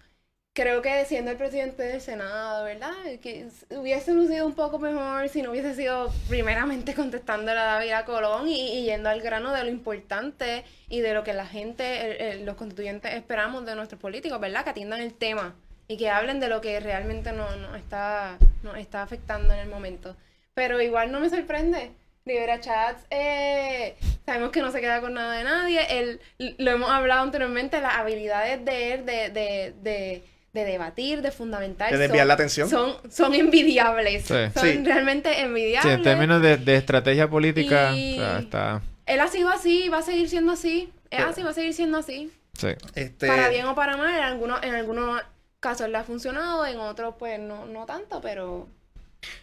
[0.58, 2.91] creo que siendo el presidente del Senado, ¿verdad?
[3.22, 8.06] Que hubiese lucido un poco mejor si no hubiese sido primeramente contestando a David a
[8.06, 12.43] Colón y, y yendo al grano de lo importante y de lo que la gente,
[12.43, 14.63] los constituyentes esperamos de nuestros políticos, ¿verdad?
[14.63, 15.54] Que atiendan el tema
[15.88, 19.70] y que hablen de lo que realmente nos no está, nos está afectando en el
[19.70, 20.15] momento.
[20.56, 21.91] Pero igual no me sorprende.
[22.26, 26.00] Rivera Chats, eh, sabemos que no se queda con nada de nadie.
[26.00, 26.20] Él,
[26.58, 30.24] lo hemos hablado anteriormente, las habilidades de él de, de,
[30.58, 31.91] de debatir, de fundamentar.
[31.91, 32.70] De desviar son- la atención.
[32.70, 34.24] Son, son envidiables.
[34.26, 34.34] Sí.
[34.54, 34.84] Son Sí.
[34.84, 35.93] realmente sí, envidiables.
[35.93, 38.82] en términos de, de estrategia política, Y- o sea, está...
[39.06, 40.91] Él ha sido así y va a seguir siendo así.
[41.12, 42.32] Es así, va a seguir siendo así.
[42.58, 42.70] Sí.
[42.96, 45.22] Este, Para bien o para mal, en algunos, en algunos
[45.60, 48.67] casos le ha funcionado, en otros pues no, no tanto, pero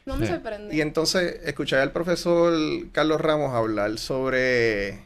[0.04, 0.32] no me Sí.
[0.32, 0.74] sorprende.
[0.74, 2.52] Y entonces escuché al profesor
[2.92, 4.98] Carlos Ramos hablar sobre,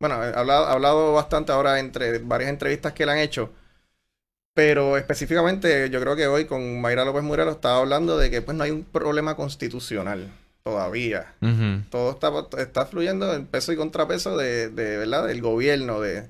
[0.00, 3.50] bueno, ha hablado, ha hablado bastante ahora entre varias entrevistas que le han hecho,
[4.54, 8.56] pero específicamente yo creo que hoy con Mayra López Muralo estaba hablando de que pues
[8.56, 10.30] no hay un problema constitucional
[10.62, 11.34] todavía.
[11.90, 15.26] Todo está, está fluyendo en peso y contrapeso de, de ¿verdad?
[15.26, 16.28] del gobierno, de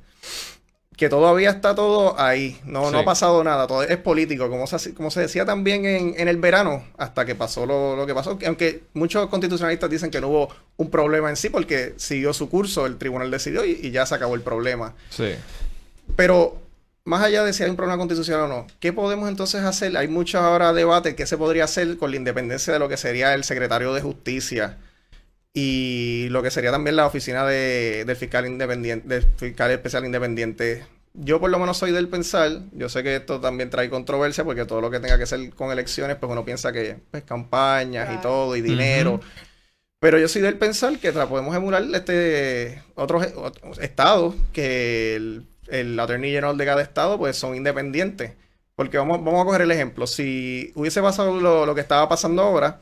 [0.96, 4.92] que todavía está todo ahí, no, no ha pasado nada, todo es político, como se,
[4.92, 8.36] como se decía también en, en el verano, hasta que pasó lo, lo que pasó,
[8.38, 12.50] que aunque muchos constitucionalistas dicen que no hubo un problema en sí, porque siguió su
[12.50, 14.94] curso, el tribunal decidió y, y ya se acabó el problema.
[15.08, 15.36] Sí.
[16.16, 16.58] Pero
[17.04, 19.96] más allá de si hay un problema constitucional o no, ¿qué podemos entonces hacer?
[19.96, 23.34] Hay muchos ahora debates qué se podría hacer con la independencia de lo que sería
[23.34, 24.78] el secretario de justicia
[25.52, 30.84] y lo que sería también la oficina de, del fiscal independiente, del fiscal especial independiente.
[31.12, 34.64] Yo por lo menos soy del pensar, yo sé que esto también trae controversia porque
[34.64, 38.22] todo lo que tenga que ser con elecciones, pues uno piensa que pues campañas y
[38.22, 39.20] todo y dinero.
[39.98, 45.46] Pero yo soy del pensar que tra- podemos emular este otros, otros estados que el,
[45.70, 48.32] el attorney general de cada estado pues son independientes.
[48.76, 50.06] Porque vamos, vamos a coger el ejemplo.
[50.06, 52.80] Si hubiese pasado lo, lo que estaba pasando ahora,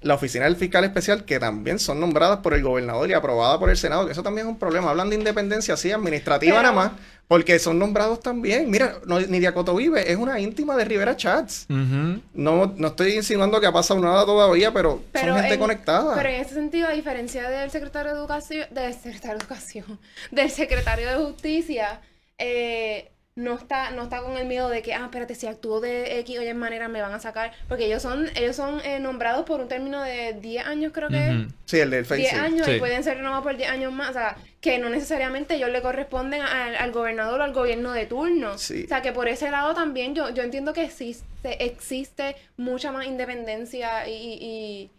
[0.00, 3.68] la oficina del fiscal especial, que también son nombradas por el gobernador y aprobada por
[3.68, 4.90] el Senado, que eso también es un problema.
[4.90, 6.92] Hablan de independencia así, administrativa Pero- nada más,
[7.26, 8.70] porque son nombrados también.
[8.70, 11.66] Mira, no, Nidia Coto Vive es una íntima de Rivera Chats.
[11.68, 16.14] No, no estoy insinuando que ha pasado nada todavía, pero, Pero son gente en- conectada.
[16.14, 19.98] Pero en ese sentido, a diferencia del secretario de Educación, del secretario de Educación,
[20.30, 22.00] del secretario de Justicia,
[22.38, 26.18] eh, no está, no está con el miedo de que, ah, espérate, si actúo de
[26.20, 27.52] X o Y manera me van a sacar.
[27.68, 31.24] Porque ellos son, ellos son eh, nombrados por un término de 10 años, creo que
[31.24, 31.36] es.
[31.36, 31.52] Ujú.
[31.64, 32.22] Sí, el del Face.
[32.22, 32.36] 10 sí.
[32.36, 32.72] años Sí.
[32.72, 34.10] y pueden ser renovados por 10 años más.
[34.10, 38.06] O sea, que no necesariamente ellos le corresponden al, al gobernador o al gobierno de
[38.06, 38.58] turno.
[38.58, 38.82] Sí.
[38.86, 43.06] O sea, que por ese lado también yo, yo entiendo que existe, existe mucha más
[43.06, 44.90] independencia y, y,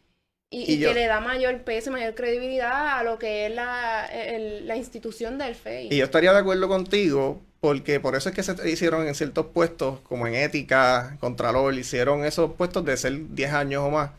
[0.52, 3.54] y- Y y yo- que le da mayor peso, mayor credibilidad a lo que es
[3.56, 5.90] la, el- la institución del FEI.
[5.92, 9.48] Y yo estaría de acuerdo contigo, porque por eso es que se hicieron en ciertos
[9.48, 14.12] puestos, como en ética, contralor, hicieron esos puestos de ser 10 años o más.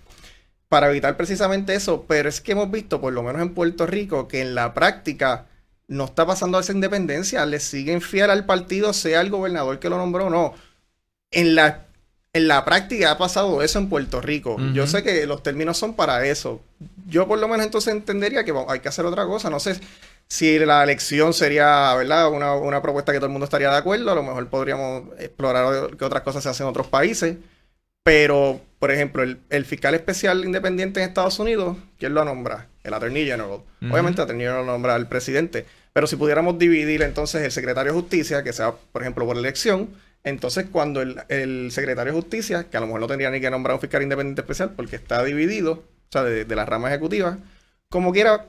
[0.68, 4.28] para evitar precisamente eso, pero es que hemos visto, por lo menos en Puerto Rico,
[4.28, 5.46] que en la práctica
[5.88, 9.96] no está pasando esa independencia, le siguen fiel al partido, sea el gobernador que lo
[9.98, 10.54] nombró o no.
[11.32, 11.86] En la,
[12.32, 14.56] en la práctica ha pasado eso en Puerto Rico.
[14.72, 16.60] Yo sé que los términos son para eso.
[17.06, 19.50] Yo por lo menos entonces entendería que hay que hacer otra cosa.
[19.50, 19.80] No sé
[20.28, 22.30] si la elección sería, ¿verdad?
[22.30, 24.12] Una, una propuesta que todo el mundo estaría de acuerdo.
[24.12, 27.36] A lo mejor podríamos explorar qué otras cosas se hacen en otros países.
[28.04, 32.68] Pero, por ejemplo, el, fiscal especial independiente en Estados Unidos, ¿quién lo nombra?
[32.82, 33.60] El Attorney General.
[33.82, 35.66] Obviamente el Attorney General lo nombra el presidente.
[35.92, 39.90] Pero si pudiéramos dividir entonces el secretario de justicia, que sea, por ejemplo, por elección,
[40.24, 43.74] entonces cuando el, secretario de justicia, que a lo mejor no tendría ni que nombrar
[43.74, 47.38] un fiscal independiente especial porque está dividido, o sea, de, la rama ejecutiva,
[47.88, 48.46] como quiera,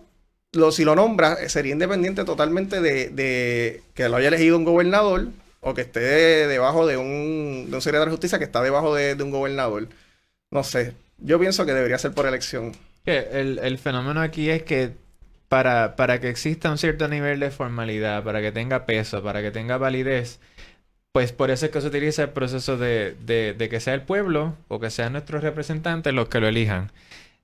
[0.51, 5.27] lo, si lo nombra, sería independiente totalmente de, que lo haya elegido un gobernador
[5.62, 5.99] o que esté
[6.47, 9.88] debajo de un, de un secretario de justicia que está debajo de, un gobernador.
[10.49, 12.73] No sé, yo pienso que debería ser por elección.
[13.05, 14.91] El, el fenómeno aquí es que
[15.51, 19.51] para, para que exista un cierto nivel de formalidad, para que tenga peso, para que
[19.51, 20.39] tenga validez,
[21.12, 24.56] pues por eso es que se utiliza el proceso de, de, que sea el pueblo
[24.67, 26.91] o que sean nuestros representantes los que lo elijan.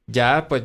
[0.08, 0.64] Ya, pues,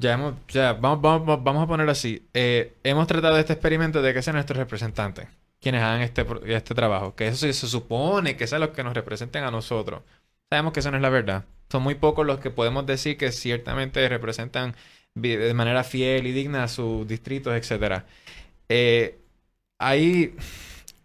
[0.00, 2.26] ya hemos, ya, vamos, vamos, vamos a ponerlo así.
[2.34, 5.28] Eh, hemos tratado este experimento de que sean nuestros representantes
[5.64, 7.16] quienes hagan este, este trabajo.
[7.16, 10.02] Que eso se, supone que sean los que nos representen a nosotros.
[10.50, 11.44] Sabemos que eso no es la verdad.
[11.70, 14.76] Son muy pocos los que podemos decir que ciertamente representan
[15.14, 18.02] de manera fiel y digna a sus distritos, etc.
[18.68, 19.18] Eh,
[19.78, 20.36] ahí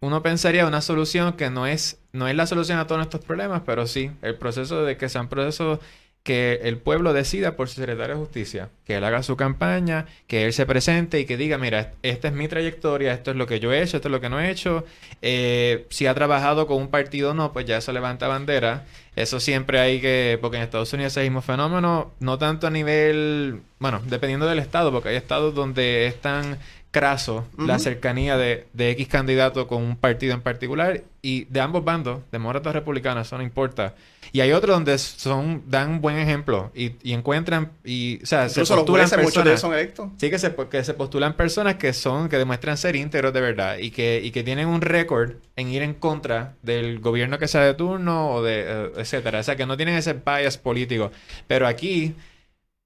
[0.02, 3.64] uno pensaría una solución que no es, no es la solución a todos nuestros problemas,
[3.66, 5.80] pero sí el proceso de que sean procesos
[6.24, 10.46] que el pueblo decida por su secretario de justicia, que él haga su campaña, que
[10.46, 13.60] él se presente y que diga, mira, esta es mi trayectoria, esto es lo que
[13.60, 14.86] yo he hecho, esto es lo que no he hecho.
[15.22, 18.86] Eh, si ha trabajado con un partido o no, pues ya eso levanta bandera.
[19.16, 22.70] Eso siempre hay que, porque en Estados Unidos es el mismo fenómeno, no tanto a
[22.70, 26.60] nivel, bueno, dependiendo del estado, porque hay estados donde están
[26.92, 31.84] craso la cercanía de, de, X candidato con un partido en particular y de ambos
[31.84, 33.94] bandos, demócratas o republicanos, eso no importa.
[34.32, 38.66] Y hay otros donde son dan buen ejemplo y, y encuentran y o sea, se
[38.66, 40.10] postulan personas, son electos.
[40.18, 43.78] Sí que se que se postulan personas que son que demuestran ser íntegros de verdad
[43.78, 47.62] y que y que tienen un récord en ir en contra del gobierno que sea
[47.62, 51.12] de turno o de eh, etcétera, o sea, que no tienen ese bias político.
[51.48, 52.16] Pero aquí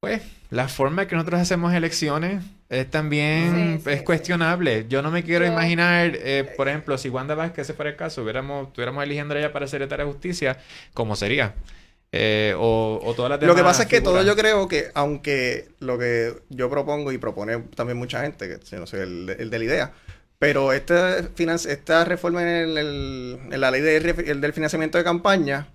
[0.03, 4.85] pues la forma que nosotros hacemos elecciones es también es cuestionable.
[4.89, 8.21] Yo no me quiero imaginar, eh, por ejemplo, si Wanda Vázquez, ese fuera el caso,
[8.21, 10.57] hubiéramos, estuviéramos eligiendo a ella para secretaria de justicia,
[10.93, 11.53] ¿cómo sería?
[12.11, 15.69] Eh, o, o todas las Lo que pasa es que todo yo creo que, aunque
[15.79, 19.63] lo que yo propongo y propone también mucha gente, que no sé, el, de la
[19.63, 19.93] idea,
[20.37, 25.69] pero esta, esta reforma en, el, en la ley de, del financiamiento de campaña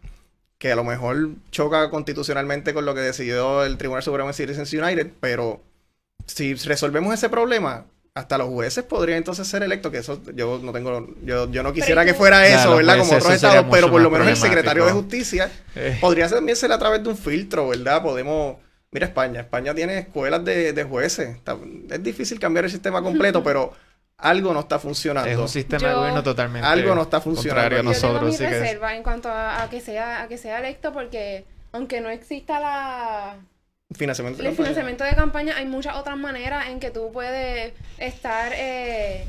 [0.58, 4.72] que a lo mejor choca constitucionalmente con lo que decidió el Tribunal Supremo de Citizens
[4.72, 5.62] United, pero
[6.26, 10.72] si resolvemos ese problema, hasta los jueces podrían entonces ser electos, que eso yo no
[10.72, 12.98] tengo, yo, yo no quisiera que fuera eso, ¿verdad?
[12.98, 15.96] Como otros estados, pero por lo menos el secretario de justicia eh.
[16.00, 18.02] podría también ser a través de un filtro, ¿verdad?
[18.02, 18.56] Podemos,
[18.90, 21.36] mira España, España tiene escuelas de, de jueces,
[21.90, 23.72] es difícil cambiar el sistema completo, pero
[24.18, 25.30] algo no está funcionando.
[25.30, 27.76] Es un sistema de gobierno totalmente algo no está funcionando.
[27.76, 31.44] Yo nosotros, tengo mi reserva en cuanto a, que sea a que sea electo porque
[31.72, 33.36] aunque no exista la
[33.94, 39.24] financiamiento el financiamiento de campaña hay muchas otras maneras en que tú puedes estar eh...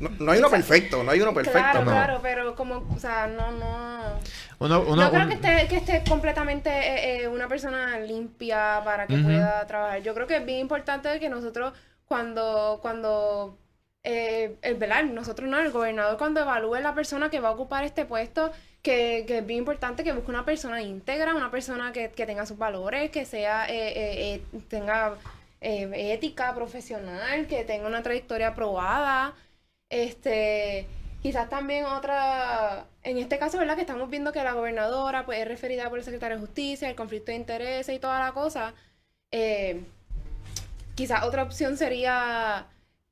[0.00, 1.60] no, hay uno perfecto, no hay uno perfecto.
[1.60, 1.90] Claro, no.
[1.90, 4.18] claro, pero como, o sea, no, no.
[4.58, 9.16] Uno, no creo que, esté, que esté completamente eh, eh, una persona limpia para que
[9.16, 10.02] pueda trabajar.
[10.02, 11.72] Yo creo que es bien importante que nosotros
[12.06, 13.56] cuando, cuando
[14.04, 17.84] eh, el velar, nosotros no, el gobernador cuando evalúe la persona que va a ocupar
[17.84, 22.10] este puesto, que, que es bien importante que busque una persona íntegra, una persona que,
[22.10, 25.16] que tenga sus valores, que sea, eh, eh, eh tenga
[25.60, 29.34] ética profesional, que tenga una trayectoria aprobada,
[29.90, 30.86] este,
[31.22, 33.74] quizás también otra, en este caso, ¿verdad?
[33.74, 36.96] Que estamos viendo que la gobernadora pues es referida por el secretario de justicia, el
[36.96, 38.74] conflicto de intereses y toda la cosa,
[39.30, 39.82] eh,
[40.94, 42.66] quizás otra opción sería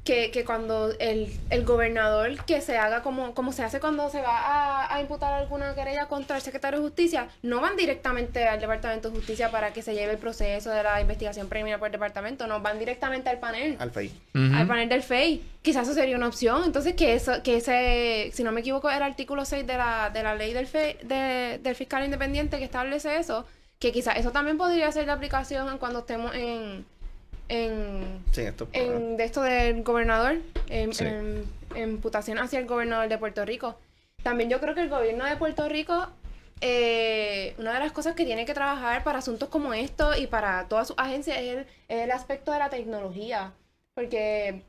[0.06, 4.22] que, que cuando el, el, gobernador que se haga como, como se hace cuando se
[4.22, 8.60] va a, a, imputar alguna querella contra el secretario de justicia, no van directamente al
[8.60, 11.92] Departamento de Justicia para que se lleve el proceso de la investigación preliminar por el
[11.92, 13.76] departamento, no, van directamente al panel.
[13.80, 14.12] Al FEI.
[14.54, 15.42] Al panel del FEI.
[15.60, 16.62] Quizás eso sería una opción.
[16.64, 20.10] Entonces, que eso, que ese, si no me equivoco, era el artículo 6 de la,
[20.10, 23.44] de la ley del, FEI, de, del fiscal independiente que establece eso,
[23.80, 26.86] que quizás eso también podría ser de aplicación cuando estemos en
[27.48, 30.36] en, esto, en de esto del gobernador,
[30.68, 30.92] en,
[31.74, 33.78] en, imputación hacia el gobernador de Puerto Rico.
[34.22, 36.08] También yo creo que el gobierno de Puerto Rico
[36.62, 40.68] eh, una de las cosas que tiene que trabajar para asuntos como estos y para
[40.68, 43.52] todas sus agencias es el, es el aspecto de la tecnología.
[43.94, 44.62] Porque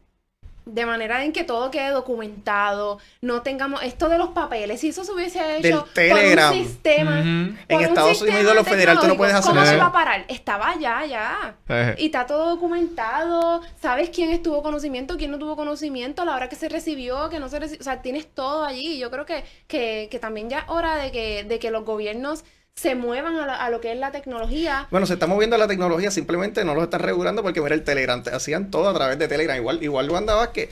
[0.67, 5.03] de manera en que todo quede documentado, no tengamos esto de los papeles, si eso
[5.03, 6.49] se hubiese hecho Del Telegram.
[6.51, 7.55] por un sistema, Ujú.
[7.55, 9.85] por En un Estados sistema Unidos, lo federal, tú no puedes hacer ¿Cómo se va
[9.87, 10.25] a parar?
[10.27, 11.55] Estaba ya, ya.
[11.69, 16.49] Eh, Y está todo documentado, sabes quién estuvo conocimiento, quién no tuvo conocimiento, la hora
[16.49, 18.95] que se recibió, que no se recibió, o sea, tienes todo allí.
[18.95, 21.85] Y yo creo que, que, que también ya es hora de que, de que los
[21.85, 22.43] gobiernos
[22.77, 24.87] se muevan a, la- a lo que es la tecnología.
[24.91, 28.21] Bueno, se está moviendo la tecnología, simplemente no lo están regulando porque mira el Telegram,
[28.21, 29.57] te hacían todo a través de Telegram.
[29.57, 30.69] Igual, igual Wanda Vázquez,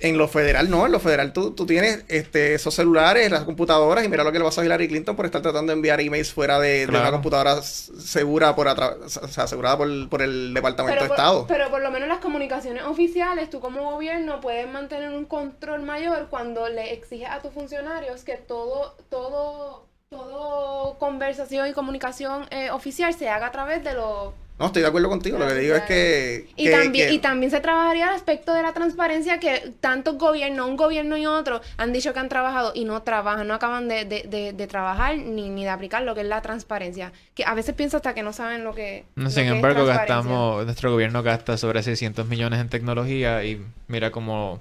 [0.00, 4.04] en lo federal no, en lo federal tú, tú tienes este, esos celulares, las computadoras,
[4.04, 6.32] y mira lo que le pasó a Hillary Clinton por estar tratando de enviar emails
[6.32, 7.04] fuera de, de Claro.
[7.04, 11.46] una computadora segura por o sea, asegurada por, por el Departamento Pero de por, Estado.
[11.48, 16.28] pero por lo menos las comunicaciones oficiales, tú como gobierno puedes mantener un control mayor
[16.30, 19.86] cuando le exiges a tus funcionarios que todo, todo,
[20.34, 24.88] todo conversación y comunicación eh, oficial se haga a través de los No, estoy de
[24.88, 25.38] acuerdo contigo.
[25.38, 26.48] Lo que digo es que.
[26.56, 30.18] Y, que- también, que- y también se trabajaría el aspecto de la transparencia que tantos
[30.18, 33.86] gobiernos, un gobierno y otro, han dicho que han trabajado y no trabajan, no acaban
[33.88, 37.12] de, de, de, de trabajar ni, ni de aplicar lo que es la transparencia.
[37.36, 39.04] Que a veces pienso hasta que no saben lo que.
[39.14, 44.10] No, lo sin embargo, gastamos, nuestro gobierno gasta sobre 600 millones en tecnología y mira
[44.10, 44.60] cómo,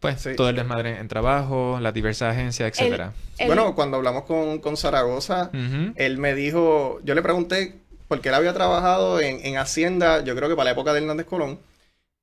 [0.00, 0.36] pues, Sí.
[0.36, 3.12] todo el desmadre en trabajo, las diversas agencias, etcétera.
[3.38, 5.50] El- Bueno, cuando hablamos con, con Zaragoza,
[5.96, 7.74] él me dijo, yo le pregunté,
[8.08, 11.26] porque él había trabajado en, en Hacienda, yo creo que para la época de Hernández
[11.26, 11.58] Colón,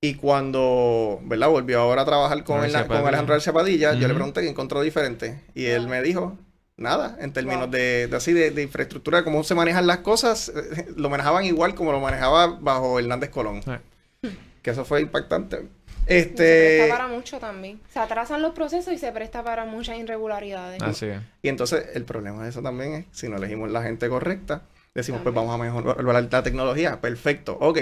[0.04, 1.50] y cuando, ¿verdad?
[1.50, 2.98] Volvió ahora a trabajar con, el- con.
[2.98, 6.38] Alejandro García Padilla, yo le pregunté qué encontró diferente, y él me dijo,
[6.78, 7.72] nada, en términos Wow.
[7.72, 11.46] de, de así, de, de infraestructura, de cómo se manejan las cosas, eh, lo manejaban
[11.46, 14.32] igual como lo manejaba bajo Hernández Colón, Eh.
[14.64, 15.68] que eso fue impactante.
[16.08, 17.80] Se Este, presta para mucho también.
[17.94, 20.82] Se atrasan los procesos y se presta para muchas irregularidades.
[20.82, 21.22] Así es.
[21.42, 25.22] Y entonces el problema de eso también es, si no elegimos la gente correcta, decimos,
[25.22, 27.00] pues vamos a mejorar la tecnología.
[27.00, 27.80] Perfecto, ok.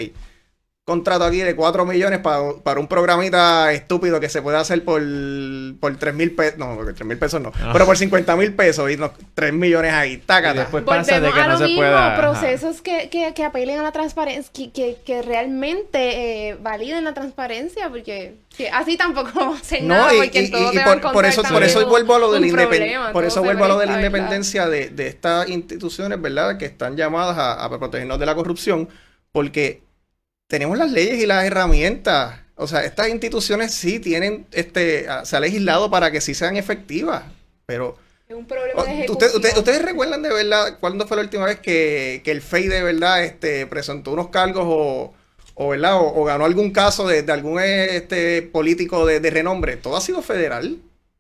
[0.90, 5.02] Contrato aquí de 4 millones para, para un programita estúpido que se puede hacer por,
[5.80, 6.58] por 3 mil pesos.
[6.58, 7.52] No, porque 3 mil pesos no.
[7.62, 7.70] Ah.
[7.74, 10.14] Pero por 50 mil pesos y nos, 3 millones ahí.
[10.14, 10.62] Y Tácata.
[10.62, 12.16] después pasa de Volvemos que a no lo se mismo, pueda.
[12.18, 17.14] procesos que, que, que apelen a la transparencia, que, que, que realmente eh, validen la
[17.14, 20.78] transparencia, porque sí, así tampoco vamos a hacer No, nada, y, porque y- todo y
[20.80, 22.88] a por, por eso, por eso vuelvo a lo de la independencia.
[22.98, 26.58] problema, Por eso vuelvo a lo de la independencia de, de estas instituciones, ¿verdad?
[26.58, 28.90] Que están llamadas a, a protegernos de la corrupción,
[29.32, 29.82] porque
[30.50, 32.40] tenemos las leyes y las herramientas.
[32.56, 36.58] O sea, estas instituciones sí tienen, este, ah, se ha legislado para que sí sean
[36.58, 37.24] efectivas,
[37.66, 37.98] pero
[38.28, 39.32] Es un problema de ¿usted- ejecución.
[39.38, 42.84] usted- ¿Ustedes recuerdan de verdad cuándo fue la última vez que, que el FEI de
[42.84, 45.14] verdad este, presentó unos cargos o,
[45.54, 45.96] o, ¿verdad?
[45.98, 49.78] o, o ganó algún caso de, de algún este, político de, de renombre?
[49.78, 50.78] Todo ha sido federal.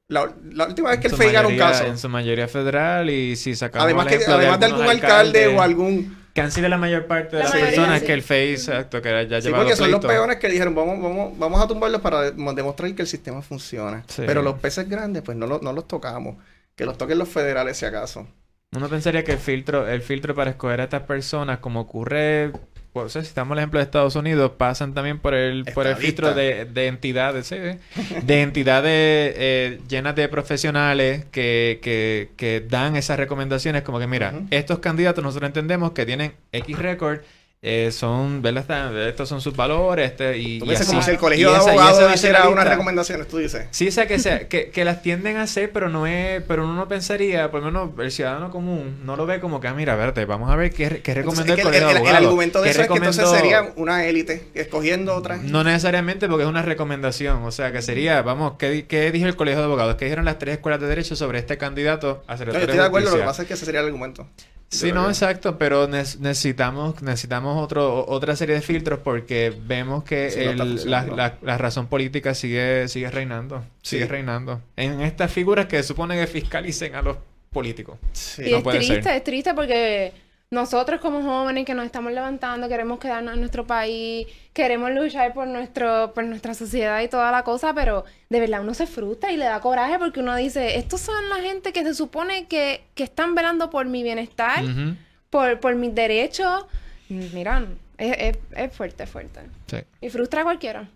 [0.09, 1.85] La, la última vez que En el FEI ganó un mayoría- caso.
[1.89, 6.18] En su mayoría federal y si sacamos Además, que, además de algún alcalde o algún...
[6.33, 8.05] Que han sido la mayor parte de La las mayoría, personas sí.
[8.05, 11.37] que el FEI, exacto, que ya Sí, porque son los peones que dijeron, vamos, vamos,
[11.37, 14.03] vamos a tumbarlos para de- demostrar que el sistema funciona.
[14.07, 14.23] Sí.
[14.25, 16.35] Pero los peces grandes, pues no, lo- no los tocamos.
[16.75, 18.27] Que los toquen los federales si acaso.
[18.71, 22.51] Uno pensaría que el filtro, el filtro para escoger a estas personas, como ocurre,
[23.01, 26.33] pues, si estamos el ejemplo de Estados Unidos, pasan también por el, por el filtro
[26.33, 33.17] de, de entidades, sí, de entidades eh, llenas de profesionales que, que, que dan esas
[33.17, 37.19] recomendaciones, como que mira, estos candidatos nosotros entendemos que tienen X récord,
[37.61, 39.07] eh, son, ¿verdad?
[39.09, 40.85] Estos son sus valores, este, y, Tú y así.
[40.85, 43.67] como si el colegio de y esa abogados hiciera unas recomendaciones, tú dices.
[43.71, 46.63] Sí, o sea, que, sea que, que las tienden a hacer, pero no es, pero
[46.63, 49.73] uno no pensaría, por lo menos el ciudadano común, no lo ve como que, ah,
[49.73, 52.17] mira, verte, vamos a ver qué, qué que el el, colegio de el- el abogados.
[52.23, 55.41] argumento de ¿Qué eso es que entonces sería una élite escogiendo otras.
[55.43, 59.35] No necesariamente porque es una recomendación, o sea, que sería, vamos, ¿qué, qué dijo el
[59.35, 59.95] colegio de abogados?
[59.95, 62.77] ¿Qué dijeron las tres escuelas de derecho sobre este candidato a No, yo secretario estoy
[62.79, 64.25] de acuerdo, lo que pasa es que ese sería el argumento.
[64.71, 70.29] Sí, no, exacto, pero ne- necesitamos necesitamos otro otra serie de filtros porque vemos que
[70.29, 75.01] Sí, no está el- la, la- la razón política sigue sigue reinando, sigue reinando en
[75.01, 77.17] estas figuras que supone que fiscalicen a los
[77.51, 77.97] políticos.
[78.11, 78.43] Sí.
[78.45, 79.13] Y No es puede triste, ser.
[79.15, 80.13] es triste porque
[80.51, 85.47] nosotros como jóvenes que nos estamos levantando, queremos quedarnos en nuestro país, queremos luchar por
[85.47, 89.37] nuestro, por nuestra sociedad y toda la cosa, pero de verdad uno se frustra y
[89.37, 93.03] le da coraje porque uno dice, estos son la gente que se supone que, que
[93.03, 94.63] están velando por mi bienestar,
[95.29, 96.65] por, por mis derechos.
[97.09, 99.41] Mira, es, es, es fuerte, es fuerte.
[99.67, 99.77] Sí.
[100.01, 100.89] Y frustra a cualquiera.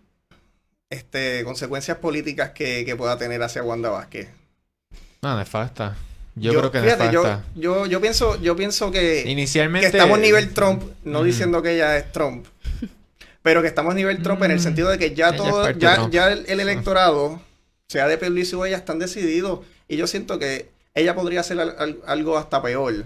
[0.90, 4.30] Este, consecuencias políticas que, que pueda tener hacia Wanda Vázquez.
[5.22, 5.96] No, nefasta.
[6.36, 10.50] Yo, creo que fíjate, yo, yo, yo pienso, yo pienso que, Inicialmente que estamos nivel
[10.54, 12.46] Trump, no diciendo que ella es Trump,
[13.42, 14.62] pero que estamos nivel Trump en el Mm.
[14.62, 17.42] sentido de que ya todo, ya, ya el, el electorado,
[17.88, 19.60] sea de Pierluisi o ella, están decididos.
[19.88, 23.06] Y yo siento que ella podría hacer al- al- algo hasta peor.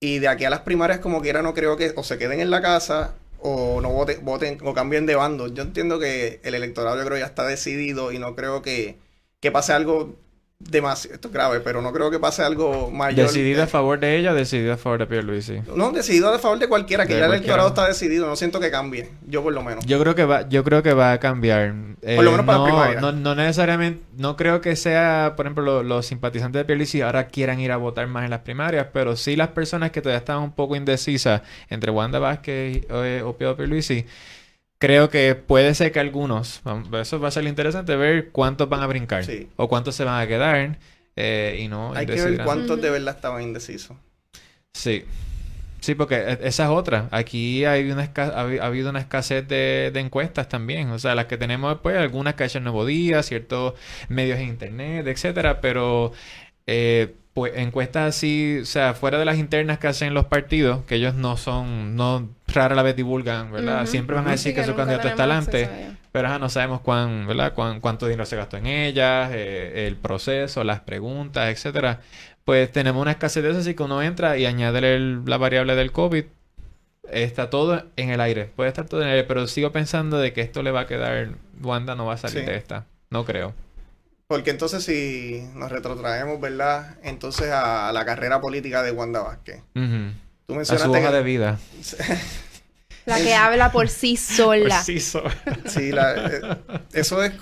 [0.00, 2.50] Y de aquí a las primarias, como quiera, no creo que o se queden en
[2.50, 5.48] la casa o no voten, voten o cambien de bando.
[5.48, 8.96] Yo entiendo que el electorado, yo creo, ya está decidido y no creo que,
[9.40, 10.14] que pase algo
[10.58, 11.14] demasiado.
[11.14, 13.26] Esto es grave, pero no creo que pase algo mayor.
[13.26, 15.60] ¿Decidido a Eh, favor de ella o decidido a favor de Pierluisi?
[15.74, 18.26] No, decidido a favor de cualquiera, que De ya el electorado está decidido.
[18.26, 19.10] No siento que cambie.
[19.26, 19.84] Yo, por lo menos.
[19.84, 21.74] Yo creo que va, yo creo que va a cambiar.
[22.02, 23.00] Eh, Por lo menos para no, la primaria.
[23.00, 27.26] no, no necesariamente, no creo que sea, por ejemplo, lo- los simpatizantes de Pierluisi ahora
[27.28, 30.38] quieran ir a votar más en las primarias, pero sí las personas que todavía están
[30.38, 34.04] un poco indecisas entre Wanda Vázquez o, eh, o Pedro Pierluisi,
[34.84, 36.62] creo que puede ser que algunos,
[37.00, 39.48] eso va a ser interesante ver cuántos van a brincar Sí.
[39.56, 40.78] o cuántos se van a quedar
[41.16, 43.96] eh, y no Hay que ver cuántos de verdad estaban indecisos.
[44.72, 45.04] Sí.
[45.80, 47.08] Sí, porque e- esa es otra.
[47.10, 48.06] Aquí hay una ha,
[48.44, 50.88] habi- ha habido una escasez de, de encuestas también.
[50.90, 53.74] O sea, las que tenemos, pues, algunas que hacen Nuevo Día, ciertos
[54.08, 56.12] medios en internet, etcétera, pero
[56.66, 60.94] eh, pues encuestas así, o sea, fuera de las internas que hacen los partidos, que
[60.94, 63.86] ellos no son, no rara la vez divulgan, ¿verdad?
[63.86, 65.96] Siempre van a decir Sí, que, su candidato está tenemos adelante.
[66.12, 67.52] Pero ajá, no sabemos cuán, ¿verdad?
[67.54, 72.00] Cuán- cuánto dinero se gastó en ellas, eh, el proceso, las preguntas, etcétera.
[72.44, 75.74] Pues tenemos una escasez de eso, así que uno entra y añade el- la variable
[75.74, 76.24] del COVID.
[77.10, 78.44] Está todo en el aire.
[78.54, 80.86] Puede estar todo en el aire, pero sigo pensando de que esto le va a
[80.86, 81.30] quedar.
[81.62, 82.46] Wanda no va a salir Sí.
[82.46, 82.86] de esta.
[83.10, 83.54] No creo.
[84.26, 86.96] Porque entonces si nos retrotraemos, ¿verdad?
[87.02, 89.58] Entonces a la carrera política de Wanda Vázquez.
[89.74, 90.12] Ujú.
[90.46, 91.58] Tú A mencionaste su hoja que- de vida.
[93.06, 94.76] La que habla por sí sola.
[94.76, 95.22] Pues sí, so-
[95.66, 96.40] Sí, la- eh,
[96.94, 97.32] eso es...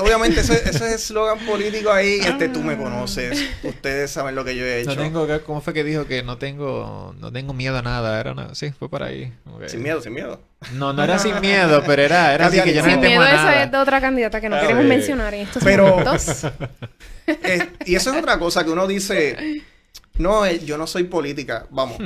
[0.00, 2.20] Obviamente eso, es- eso es eslogan político ahí.
[2.20, 3.38] Este, tú me conoces.
[3.62, 4.94] Ustedes saben lo que yo he hecho.
[4.94, 8.18] No tengo, que- ¿cómo fue que dijo que no tengo, no tengo miedo a nada?
[8.18, 9.32] Era una- sí, fue por ahí.
[9.66, 10.40] Sin miedo, sin miedo.
[10.72, 13.26] No, no era sin miedo, pero era, era así que yo no Sin miedo, a
[13.28, 13.62] eso nada.
[13.64, 14.88] es de otra candidata que no queremos sí.
[14.88, 16.46] mencionar en estos Pero- momentos.
[17.26, 19.62] Eh, y eso es otra cosa que uno dice,
[20.18, 21.96] no, eh, yo no soy política, vamos.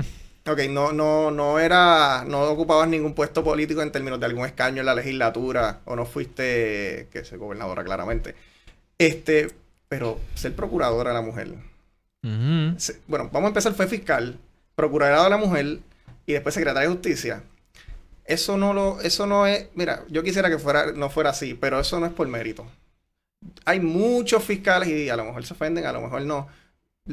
[0.50, 4.80] Ok, no, no, no era, no ocupabas ningún puesto político en términos de algún escaño
[4.80, 8.34] en la legislatura, o no fuiste, que sé, gobernadora claramente.
[8.96, 9.48] Este,
[9.88, 11.48] pero ser procuradora de la mujer.
[12.78, 14.38] Se- Bueno, vamos a empezar, fue fiscal,
[14.74, 15.80] procuradora de la mujer
[16.26, 17.42] y después secretaria de justicia.
[18.24, 21.80] Eso no lo, eso no es, mira, yo quisiera que fuera, no fuera así, pero
[21.80, 22.66] eso no es por mérito.
[23.64, 26.48] Hay muchos fiscales y a lo mejor se ofenden, a lo mejor no.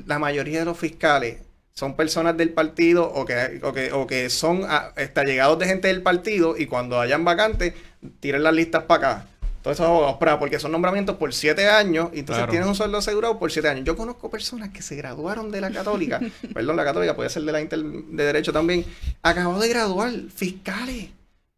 [0.05, 1.37] La mayoría de los fiscales
[1.77, 5.65] son personas del partido o que, o que, o que son ah, este, allegados de
[5.65, 7.73] gente del partido y cuando hayan vacantes,
[8.21, 9.25] tiren las listas para acá.
[9.61, 12.51] Todos esos abogados, para, porque son nombramientos por siete años y entonces Claro.
[12.51, 13.83] tienes un sueldo asegurado por siete años.
[13.83, 16.21] Yo conozco personas que se graduaron de la católica,
[16.53, 18.85] perdón, la católica puede ser de la Inter de Derecho también,
[19.21, 21.09] acabó de graduar, fiscales,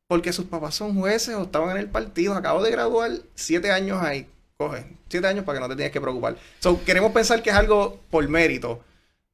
[0.07, 4.01] porque sus papás son jueces o estaban en el partido, acabo de graduar, siete años
[4.01, 4.26] ahí,
[4.57, 6.38] coge, siete años para que no te tienes que preocupar.
[6.59, 8.82] So, queremos pensar que es algo por mérito,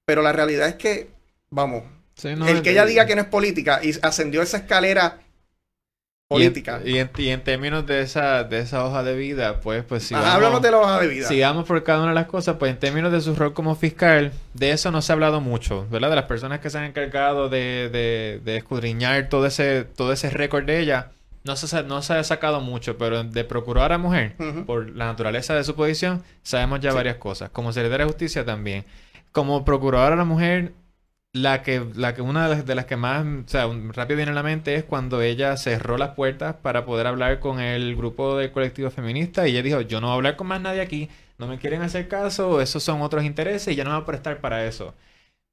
[0.06, 1.10] pero la realidad es que,
[1.49, 1.84] vamos,
[2.16, 5.18] Sí, no, el que ella diga que no es política y ascendió esa escalera
[6.28, 6.80] política.
[6.86, 9.84] Y en, y en- y en términos de esa, de esa hoja de vida, pues,
[9.84, 11.28] pues si Ah, vamos- de la hoja de vida.
[11.28, 14.32] Sigamos por cada una de las cosas, pues en términos de su rol como fiscal,
[14.54, 16.10] de eso no se ha hablado mucho, ¿verdad?
[16.10, 20.30] De las personas que se han encargado de, de, de escudriñar todo ese, todo ese
[20.30, 21.12] récord de ella,
[21.43, 24.66] no se, no se ha sacado mucho, pero de procuradora mujer, Ujú.
[24.66, 26.95] por la naturaleza de su posición, sabemos ya Sí.
[26.95, 27.49] varias cosas.
[27.49, 28.86] Como secretaria de justicia también.
[29.34, 30.74] Como procuradora la mujer,
[31.34, 33.26] la que, la que una de las, de que más,
[33.96, 37.60] rápido viene a la mente es cuando ella cerró las puertas para poder hablar con
[37.60, 40.62] el grupo del colectivo feminista y ella dijo, yo no voy a hablar con más
[40.62, 41.10] nadie aquí,
[41.40, 44.06] no me quieren hacer caso, esos son otros intereses y yo no me voy a
[44.06, 44.94] prestar para eso.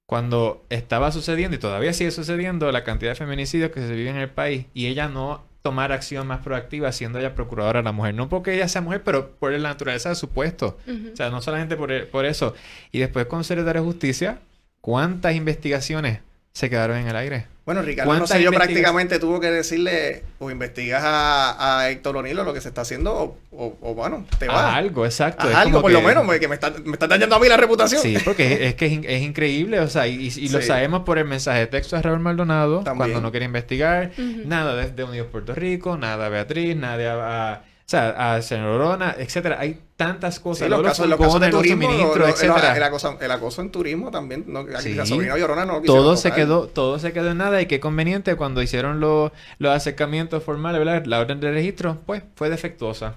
[0.07, 4.22] Cuando estaba sucediendo y todavía sigue sucediendo la cantidad de feminicidios que se viven en
[4.22, 8.14] el país y ella no tomar acción más proactiva siendo ella procuradora de la mujer,
[8.14, 10.78] no porque ella sea mujer, pero por la naturaleza de su puesto.
[11.12, 12.54] O sea, no solamente por, por eso.
[12.92, 14.38] Y después con secretario de justicia,
[14.80, 16.20] ¿cuántas investigaciones
[16.52, 17.46] se quedaron en el aire?
[17.70, 22.36] Bueno, Ricardo ¿Cuántas Rosselló investigas- prácticamente tuvo que decirle o investigas a, a Héctor O'Neill
[22.36, 24.74] lo que se está haciendo o, o- o, bueno, te A vas.
[24.74, 25.46] algo, exacto.
[25.46, 27.56] Algo como por lo que- menos, porque me está, me está dañando a mí la
[27.56, 28.02] reputación.
[28.02, 30.66] Sí, porque es, es que es, in- es increíble, o sea, y, y lo Sí.
[30.66, 32.96] sabemos por el mensaje de texto de Raúl Maldonado, También.
[33.12, 38.34] cuando no quiere investigar, nada desde Unidos Puerto Rico, nada a Beatriz, nada a, sea,
[38.34, 39.57] a Señor Orona, etcétera.
[39.61, 42.76] Hay tantas Sí, cosas, los casos, los casos de turismo, suministros, lo- el, etcétera.
[42.76, 44.45] el acoso, el acoso en turismo también.
[44.47, 44.95] No, Sí.
[44.95, 46.45] La sobrina Llorona no lo todo se tocar.
[46.45, 50.78] quedó todo se quedó en nada y qué conveniente cuando hicieron los, los acercamientos formales
[50.78, 51.05] ¿verdad?
[51.07, 53.14] la orden de registro pues fue defectuosa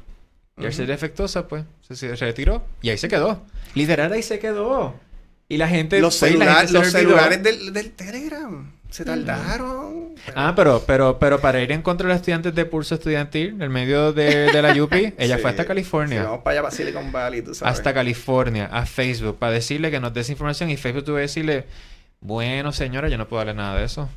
[0.58, 3.42] y al ser defectuosa pues se, se retiró y ahí se quedó
[3.76, 4.94] literal ahí se quedó
[5.50, 9.93] y la gente Los, pues, la gente los celulares del, del Telegram se tardaron.
[10.36, 13.72] Ah, pero, pero, pero para ir en contra de los estudiantes de pulso estudiantil, en
[13.72, 16.24] medio de, de la UPI, ella Sí, fue hasta sí, California.
[16.24, 17.74] vamos para allá, para Silicon Valley, tú sabes.
[17.78, 21.66] hasta California, a Facebook, para decirle que nos des información y Facebook tuvo que decirle,
[22.22, 24.10] bueno señora, yo no puedo darle nada de eso.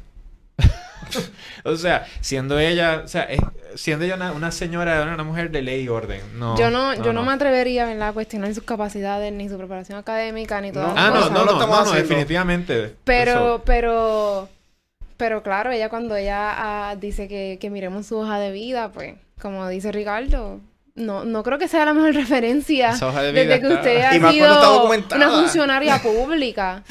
[1.65, 3.41] o sea, siendo ella, o sea, es-
[3.75, 6.21] siendo ella una, una señora, una, mujer de ley y orden.
[6.39, 8.09] No, yo no, yo no, me atrevería ¿verdad?
[8.09, 11.31] a cuestionar sus capacidades, ni su preparación académica, ni todas No, Ah, no, cosas.
[11.33, 12.95] no, No lo no, definitivamente.
[13.05, 14.49] Pero, Eso- pero,
[15.17, 16.55] pero claro, ella cuando ella
[16.91, 20.61] ah, dice que, que miremos su hoja de vida, pues, como dice Ricardo,
[20.95, 22.93] no, no creo que sea la mejor referencia
[23.23, 26.83] de vida desde que está- usted ha Y sido una funcionaria pública.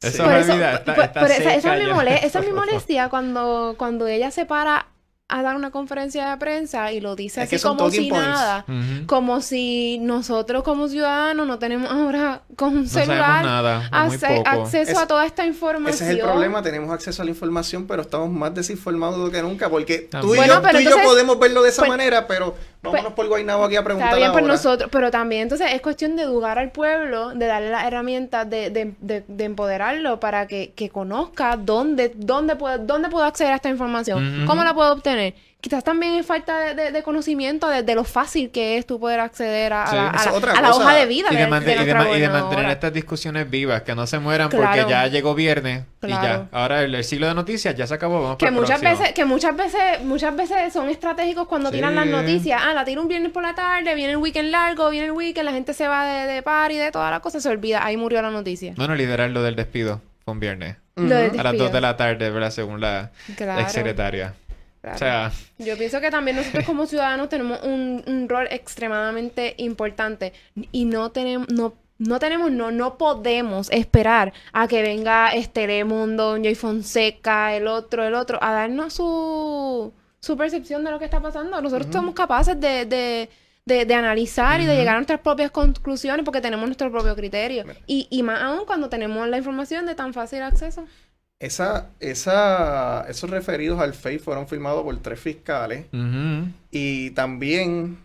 [0.00, 0.16] Sí.
[0.22, 1.86] Por eso, vida por- está- por- está por esa, seca esa es mi
[2.24, 4.86] esa es mi molestia cuando, cuando ella se para
[5.30, 8.26] a dar una conferencia de prensa y lo dice Es así como si points.
[8.26, 8.64] nada.
[9.06, 14.96] Como si nosotros como ciudadanos no tenemos ahora con un No celular nada, acceso Es-
[14.98, 15.94] a toda esta información.
[15.94, 19.68] Ese es el problema, tenemos acceso a la información, pero estamos más desinformados que nunca,
[19.68, 22.54] porque tú y, Bueno, yo, y yo podemos verlo de esa pues- manera, pero
[22.92, 26.16] vámonos por Guaynabo aquí a preguntar Está bien por nosotros, pero también entonces es cuestión
[26.16, 30.72] de educar al pueblo, de darle las herramientas, de, de, de, de empoderarlo para que,
[30.74, 35.34] que conozca dónde, dónde, puedo, dónde puedo acceder a esta información, cómo la puedo obtener.
[35.60, 39.00] Quizás también es falta de, de- de conocimiento de, de lo fácil que es tú
[39.00, 41.72] poder acceder a, Sí, la, a a hoja de vida Y de, man- y
[42.22, 44.66] y mantener estas discusiones vivas, que no se mueran Claro.
[44.66, 46.46] porque ya llegó viernes y ya.
[46.52, 48.22] Ahora el, el ciclo de noticias ya se acabó.
[48.22, 49.00] Vamos que para muchas próximo.
[49.00, 53.02] veces que muchas veces muchas veces son estratégicos cuando tiran las noticias ah la tiro
[53.02, 55.88] un viernes por la tarde viene el weekend largo viene el weekend la gente se
[55.88, 58.94] va de, de party de toda la cosa se olvida ahí murió la noticia Bueno,
[58.94, 60.76] liderar lo del despido fue un viernes.
[60.96, 61.64] A las despido.
[61.64, 62.50] 2 de la tarde, ¿verdad?
[62.50, 64.34] Según la Claro, ex secretaria.
[64.80, 64.96] Claro.
[64.96, 70.32] O sea, Yo pienso que también nosotros como ciudadanos tenemos un, un rol extremadamente importante
[70.72, 76.36] y no tenemos, no, no tenemos, no, no podemos esperar a que venga este Telemundo,
[76.36, 81.20] Joy Fonseca, el otro, el otro, a darnos su, su percepción de lo que está
[81.20, 81.60] pasando.
[81.60, 83.28] Nosotros somos capaces de, de,
[83.66, 87.64] de, de analizar y de llegar a nuestras propias conclusiones porque tenemos nuestro propio criterio.
[87.86, 90.86] Y, y más aún cuando tenemos la información de tan fácil acceso.
[91.40, 95.86] Esa, esa, esos referidos al FEI fueron firmados por tres fiscales
[96.72, 97.98] y también,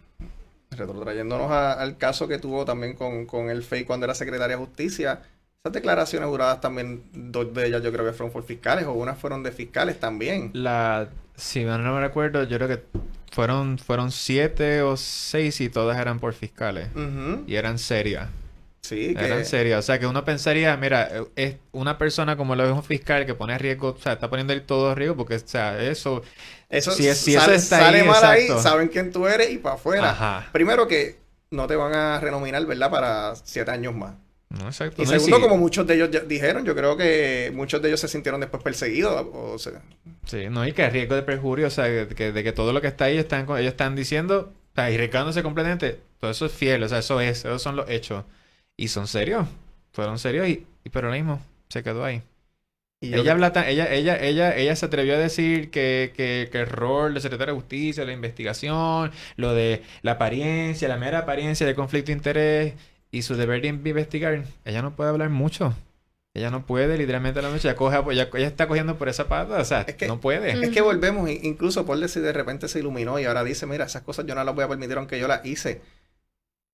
[0.72, 4.64] retrotrayéndonos a- al caso que tuvo también con, con el FEI cuando era secretaria de
[4.64, 5.22] Justicia,
[5.64, 9.18] esas declaraciones juradas también, dos de ellas yo creo que fueron por fiscales o unas
[9.18, 10.52] fueron de fiscales también.
[10.54, 11.10] la...
[11.36, 12.84] Si mal no me recuerdo, yo creo que
[13.32, 16.90] fueron, fueron siete o seis y todas eran por fiscales.
[17.48, 18.30] Y eran serias.
[18.84, 19.26] Sí, que...
[19.26, 19.80] Eran serias.
[19.80, 23.34] O sea, que uno pensaría, mira, es una persona como lo es un fiscal que
[23.34, 26.22] pone a riesgo, o sea, está poniendo el todo a riesgo porque, o sea, eso...
[26.70, 29.52] Eso, Si es- si eso sale, está sale ahí, mal ahí, saben quién tú eres
[29.52, 30.10] y para afuera.
[30.10, 30.50] Ajá.
[30.52, 31.18] Primero que
[31.52, 32.90] no te van a renominar, ¿verdad?
[32.92, 34.16] Para siete años más.
[34.50, 35.02] No, exacto.
[35.02, 38.00] Y No, segundo, como muchos de ellos ya dijeron, yo creo que muchos de ellos
[38.00, 39.26] se sintieron después perseguidos.
[39.34, 39.82] O sea,
[40.26, 42.88] Sí, no, y que riesgo de perjurio, o sea, que, de que todo lo que
[42.88, 46.90] está ahí están, ellos están diciendo, o sea, y completamente, todo eso es fiel, o
[46.90, 48.26] sea, eso es, esos son los hechos.
[48.78, 49.48] Y son serios,
[49.92, 52.22] fueron serios y, y pero lo mismo, se quedó ahí.
[53.02, 56.60] y Ella habla tan- ella, ella, ella, ella se atrevió a decir que, que, que
[56.62, 61.66] el rol de secretario de justicia, la investigación, lo de la apariencia, la mera apariencia
[61.68, 62.74] del conflicto de interés
[63.12, 65.76] y su deber de investigar, ella no puede hablar mucho.
[66.36, 67.68] Ella no puede, literalmente, la noche.
[67.68, 69.60] Ella, coge, ella, ella está cogiendo por esa pata.
[69.60, 70.50] O sea, Es que- no puede.
[70.66, 74.02] Es que volvemos, incluso por decir de repente se iluminó y ahora dice, mira, esas
[74.02, 75.82] cosas yo no las voy a permitir aunque yo las hice.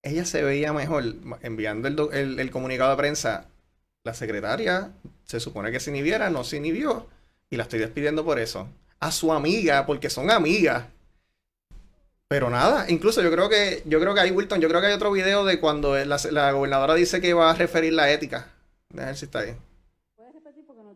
[0.02, 1.04] Ella se veía mejor
[1.42, 3.46] enviando el, do- el- el comunicado de prensa.
[4.04, 4.92] La secretaria
[5.26, 7.08] se supone que se inhibiera, no se inhibió
[7.50, 8.68] y la estoy despidiendo por eso.
[9.00, 10.86] A su amiga, porque son amigas.
[12.30, 14.94] Pero nada, incluso yo creo que, yo creo que hay Wilton, yo creo que hay
[14.94, 18.52] otro video de cuando la, la gobernadora dice que va a referir la ética.
[18.90, 19.56] Déjame ver si está ahí.
[20.16, 20.64] ¿Puedes repetir?
[20.66, 20.96] Porque no-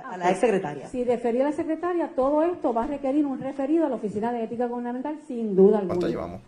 [0.00, 0.86] a la ex secretaria.
[0.88, 4.32] Si refería a la secretaria, todo esto va a requerir un referido a la Oficina
[4.32, 5.94] de Ética Gubernamental sin duda alguna.
[5.94, 6.40] ¿Cuánto llevamos?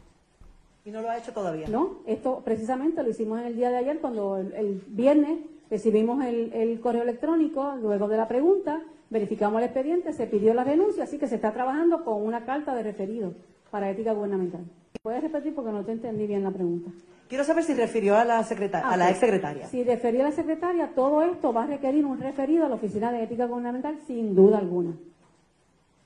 [0.85, 1.69] Y no lo ha hecho todavía.
[1.69, 5.39] No, esto precisamente lo hicimos en el día de ayer cuando el, el viernes
[5.71, 10.65] recibimos el, el correo electrónico, luego de la pregunta, verificamos el expediente, se pidió la
[10.65, 13.35] renuncia, así que se está trabajando con una carta de referido
[13.71, 14.63] para ética gubernamental.
[15.03, 16.91] ¿Puedes repetir porque no te entendí bien la pregunta?
[17.29, 19.11] Quiero saber si refirió a la secretaria, Ah, a la ok.
[19.13, 19.69] ex secretaria.
[19.69, 23.13] Si refería a la secretaria, todo esto va a requerir un referido a la Oficina
[23.13, 24.95] de Ética Gubernamental sin duda alguna.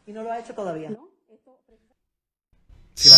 [0.07, 0.91] Y no lo ha hecho todavía.
[0.91, 1.09] ¿No?
[1.33, 1.59] Esto
[2.95, 3.17] si la,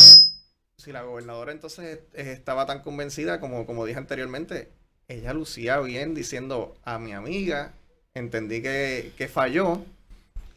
[0.77, 4.69] si la gobernadora entonces estaba tan convencida como, como dije anteriormente,
[5.09, 7.73] ella lucía bien diciendo a mi amiga,
[8.15, 9.81] entendí que, que falló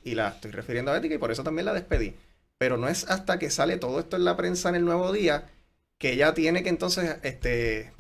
[0.04, 2.14] y la estoy refiriendo a ética y por eso también la despedí.
[2.60, 5.50] Pero no es hasta que sale todo esto en la prensa en el nuevo día
[5.98, 7.96] que ella tiene que entonces, este,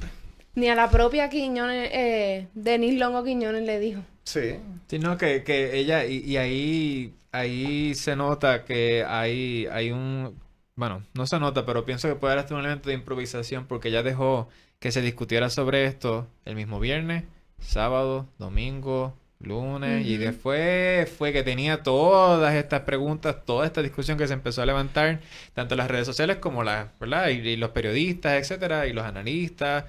[0.55, 4.05] Ni a la propia Quiñones, eh, Denis Longo Quiñones le dijo.
[4.23, 4.59] Sí.
[4.87, 10.39] Sí, no, que, que ella, y, y ahí, ahí se nota que hay, hay un,
[10.75, 13.89] bueno, no se nota, pero pienso que puede haber hasta un elemento de improvisación porque
[13.89, 14.49] ella dejó
[14.79, 17.25] que se discutiera sobre esto el mismo viernes,
[17.59, 24.27] sábado, domingo, lunes, y después fue que tenía todas estas preguntas, toda esta discusión que
[24.27, 25.21] se empezó a levantar,
[25.53, 27.29] tanto las redes sociales como las, ¿verdad?
[27.29, 29.85] Y, y los periodistas, etcétera, y los analistas.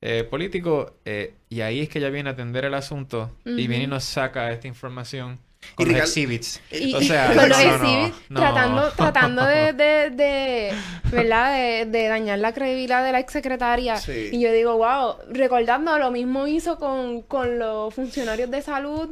[0.00, 3.84] eh, políticos, eh, y ahí es que ella viene a atender el asunto y viene
[3.84, 5.40] y nos saca esta información
[5.72, 6.60] Y con los Ricardo- exhibits.
[6.70, 8.40] Y, O y sea, con los no, exhibits, no.
[8.40, 10.72] tratando, tratando de, de, de,
[11.10, 11.52] ¿verdad?
[11.54, 13.96] De, de dañar la credibilidad de la exsecretaria.
[13.96, 14.30] Sí.
[14.32, 19.10] Y yo digo, wow, recordando, lo mismo hizo con, con los funcionarios de salud.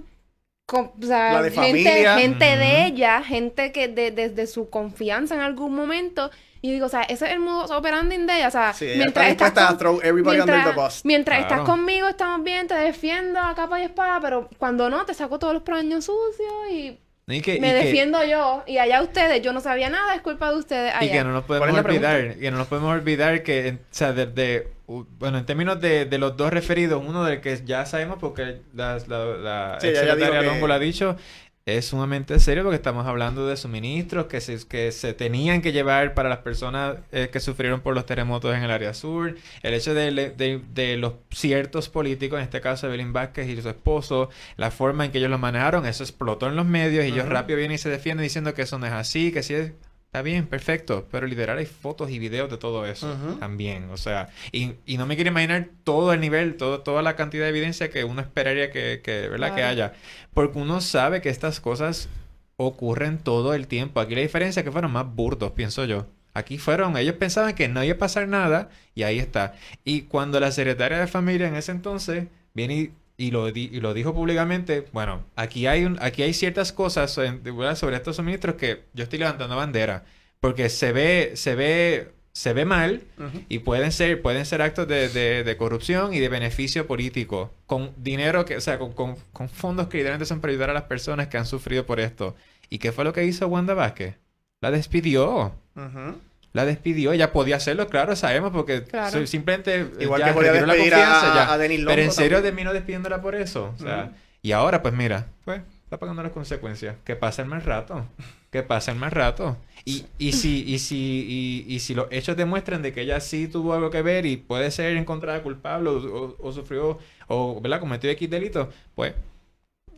[0.67, 2.19] Con, o sea, La de gente, familia.
[2.19, 6.31] gente de ella, gente que de- desde su confianza en algún momento.
[6.65, 8.49] Y digo, o sea, ese es el modus operandi de ella.
[8.49, 11.01] O sea, Sí, ella está dispuesta a throw everybody mientras, under the bus.
[11.05, 11.55] mientras Claro.
[11.63, 15.39] estás conmigo, estamos bien, te defiendo a capa y espada, pero cuando no, te saco
[15.41, 19.43] todos los plaños sucios y Y que, me y que- defiendo yo y allá ustedes,
[19.43, 21.13] yo no sabía nada, es culpa de ustedes y allá.
[21.13, 24.13] que no nos ¿Cuál podemos olvidar, que no nos podemos olvidar que, en- o sea,
[24.13, 27.87] de, de- u- bueno, en términos de, de los dos referidos, uno del que ya
[27.87, 31.17] sabemos porque la, la, la Sí, que- Longo lo ha dicho,
[31.65, 36.15] es sumamente serio porque estamos hablando de suministros que se, que se tenían que llevar
[36.15, 39.95] para las personas eh, que sufrieron por los terremotos en el área sur, el hecho
[39.95, 44.71] de, de- de los ciertos políticos, en este caso Evelyn Vázquez y su esposo, la
[44.73, 47.77] forma en que ellos lo manejaron, eso explotó en los medios y ellos rápido vienen
[47.77, 49.73] y se defienden diciendo que eso no es así, que sí es...
[50.13, 54.29] Está bien, perfecto, pero literal hay fotos y videos de todo eso también, o sea,
[54.53, 57.89] y, y no me quiero imaginar todo el nivel, todo, toda la cantidad de evidencia
[57.89, 59.55] que uno esperaría que, que ¿verdad?
[59.55, 59.95] Que haya,
[60.35, 62.11] porque uno sabe que estas cosas
[62.59, 64.01] ocurren todo el tiempo.
[64.01, 66.07] Aquí la diferencia es que fueron más burdos, pienso yo.
[66.35, 69.55] Aquí fueron, ellos pensaban que no iba a pasar nada y ahí está.
[69.83, 73.81] Y cuando la secretaria de familia en ese entonces viene y, y lo, di- y
[73.81, 77.77] lo dijo públicamente, bueno, aquí hay, un, aquí hay ciertas cosas en- ¿verdad?
[77.77, 80.05] sobre estos suministros que yo estoy levantando bandera,
[80.41, 83.03] porque se ve, se ve, se ve mal
[83.49, 87.53] y pueden ser, pueden ser actos de, de- de corrupción y de beneficio político.
[87.67, 90.75] Con dinero que, o sea, con, con- con fondos que literalmente son para ayudar a
[90.75, 92.35] las personas que han sufrido por esto.
[92.71, 94.17] ¿Y qué fue lo que hizo Wanda Vázquez?
[94.63, 95.53] La despidió.
[95.77, 96.17] Ujú.
[96.53, 97.13] La despidió.
[97.13, 99.27] Ella podía hacerlo, claro, sabemos, porque Claro.
[99.27, 101.53] simplemente Igual ya que podía la confianza, a, ya.
[101.53, 102.55] a Denis Longo Pero en serio también.
[102.55, 103.73] terminó despidiéndola por eso.
[103.75, 106.97] O sea, y ahora, pues mira, pues está pagando las consecuencias.
[107.05, 108.05] Que pase el más rato.
[108.51, 109.57] Que pase el más rato.
[109.87, 113.49] Y, y si, y si, y, y si los hechos demuestran de que ella sí
[113.49, 116.99] tuvo algo que ver y puede ser encontrada culpable o, o- o sufrió
[117.29, 117.81] o ¿verdad?
[117.81, 119.15] cometió X delito, pues,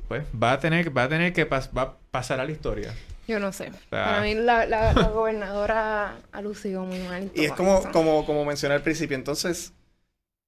[0.09, 2.95] pues va a tener, va a tener que pas- va a pasar a la historia.
[3.27, 3.71] Yo no sé.
[3.91, 7.31] sea- Para mí la, la, la gobernadora ha lucido muy mal.
[7.35, 9.73] Y es como, como, como mencioné al principio, entonces,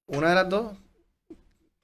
[0.07, 0.77] una de las dos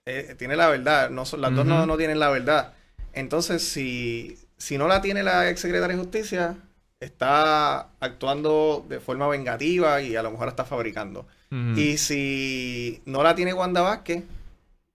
[0.07, 2.75] eh, tiene la verdad, no son, las dos no, no tienen la verdad.
[3.13, 6.57] Entonces, si, si no la tiene la ex secretaria de Justicia,
[7.01, 11.27] está actuando de forma vengativa y a lo mejor está fabricando.
[11.77, 14.25] Y si no la tiene Wanda Vázquez,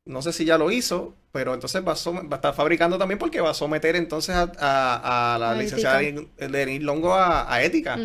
[0.05, 2.97] no sé si ya lo hizo, pero entonces va a, som- va a estar fabricando
[2.97, 5.99] también porque va a someter entonces a, a- a la A licenciada
[6.37, 7.95] Denis Longo a, a ética.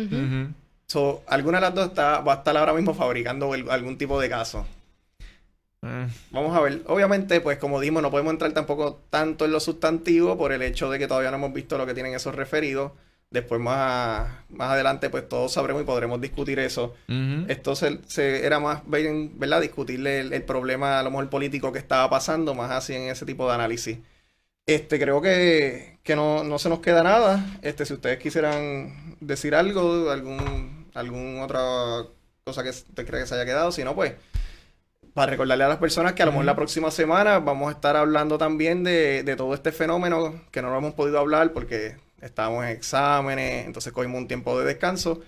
[0.87, 4.19] So, alguna de las dos está, va a estar ahora mismo fabricando el- algún tipo
[4.19, 4.65] de caso.
[5.85, 6.81] Eh, Vamos a ver.
[6.87, 10.89] Obviamente, pues como dijimos, no podemos entrar tampoco tanto en lo sustantivo por el hecho
[10.89, 12.91] de que todavía no hemos visto lo que tienen esos referidos.
[13.33, 16.93] Después más, más adelante, pues todos sabremos y podremos discutir eso.
[17.49, 19.59] Esto se, se- era más, ver- ¿verdad?
[19.61, 23.25] Discutirle el, el problema, a lo mejor político que estaba pasando, más así en ese
[23.25, 23.97] tipo de análisis.
[24.65, 27.45] Este, creo que, que no, no se nos queda nada.
[27.63, 31.61] Este, si ustedes quisieran decir algo, algún, algún otra
[32.45, 34.13] cosa que usted cree que se haya quedado, si no, pues,
[35.13, 37.95] para recordarle a las personas que a lo mejor la próxima semana vamos a estar
[37.95, 42.63] hablando también de, de todo este fenómeno que no lo hemos podido hablar porque estábamos
[42.65, 45.21] en exámenes, entonces cogimos un tiempo de descanso.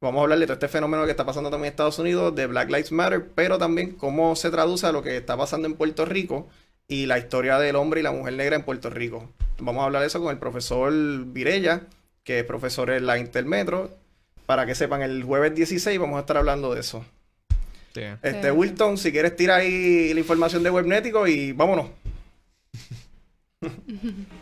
[0.00, 2.46] Vamos a hablar de todo este fenómeno que está pasando también en Estados Unidos, de
[2.46, 6.04] Black Lives Matter, pero también cómo se traduce a lo que está pasando en Puerto
[6.04, 6.48] Rico
[6.88, 9.30] y la historia del hombre y la mujer negra en Puerto Rico.
[9.60, 10.92] Vamos a hablar de eso con el profesor
[11.26, 11.82] Virella,
[12.24, 13.90] que es profesor en la Intermetro.
[14.46, 17.04] Para que sepan, el jueves 16 vamos a estar hablando de eso.
[17.94, 18.02] Sí.
[18.22, 18.50] Este, Sí.
[18.50, 21.90] Wilton, si quieres, tira ahí la información de Webnético y vámonos.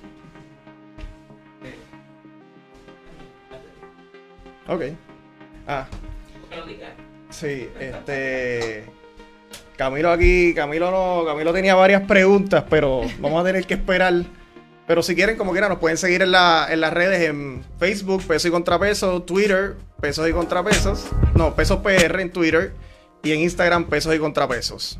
[4.70, 4.82] ok.
[5.66, 5.86] Ah.
[7.30, 8.84] Sí, este.
[9.76, 14.12] Camilo aquí, Camilo no, Camilo tenía varias preguntas, pero vamos a tener que esperar.
[14.86, 18.22] Pero si quieren, como quieran, nos pueden seguir en, la, en las redes, en Facebook,
[18.26, 22.72] Pesos y Contrapesos, Twitter, Pesos y Contrapesos, no, Pesos PR en Twitter
[23.22, 24.98] y en Instagram, Pesos y Contrapesos.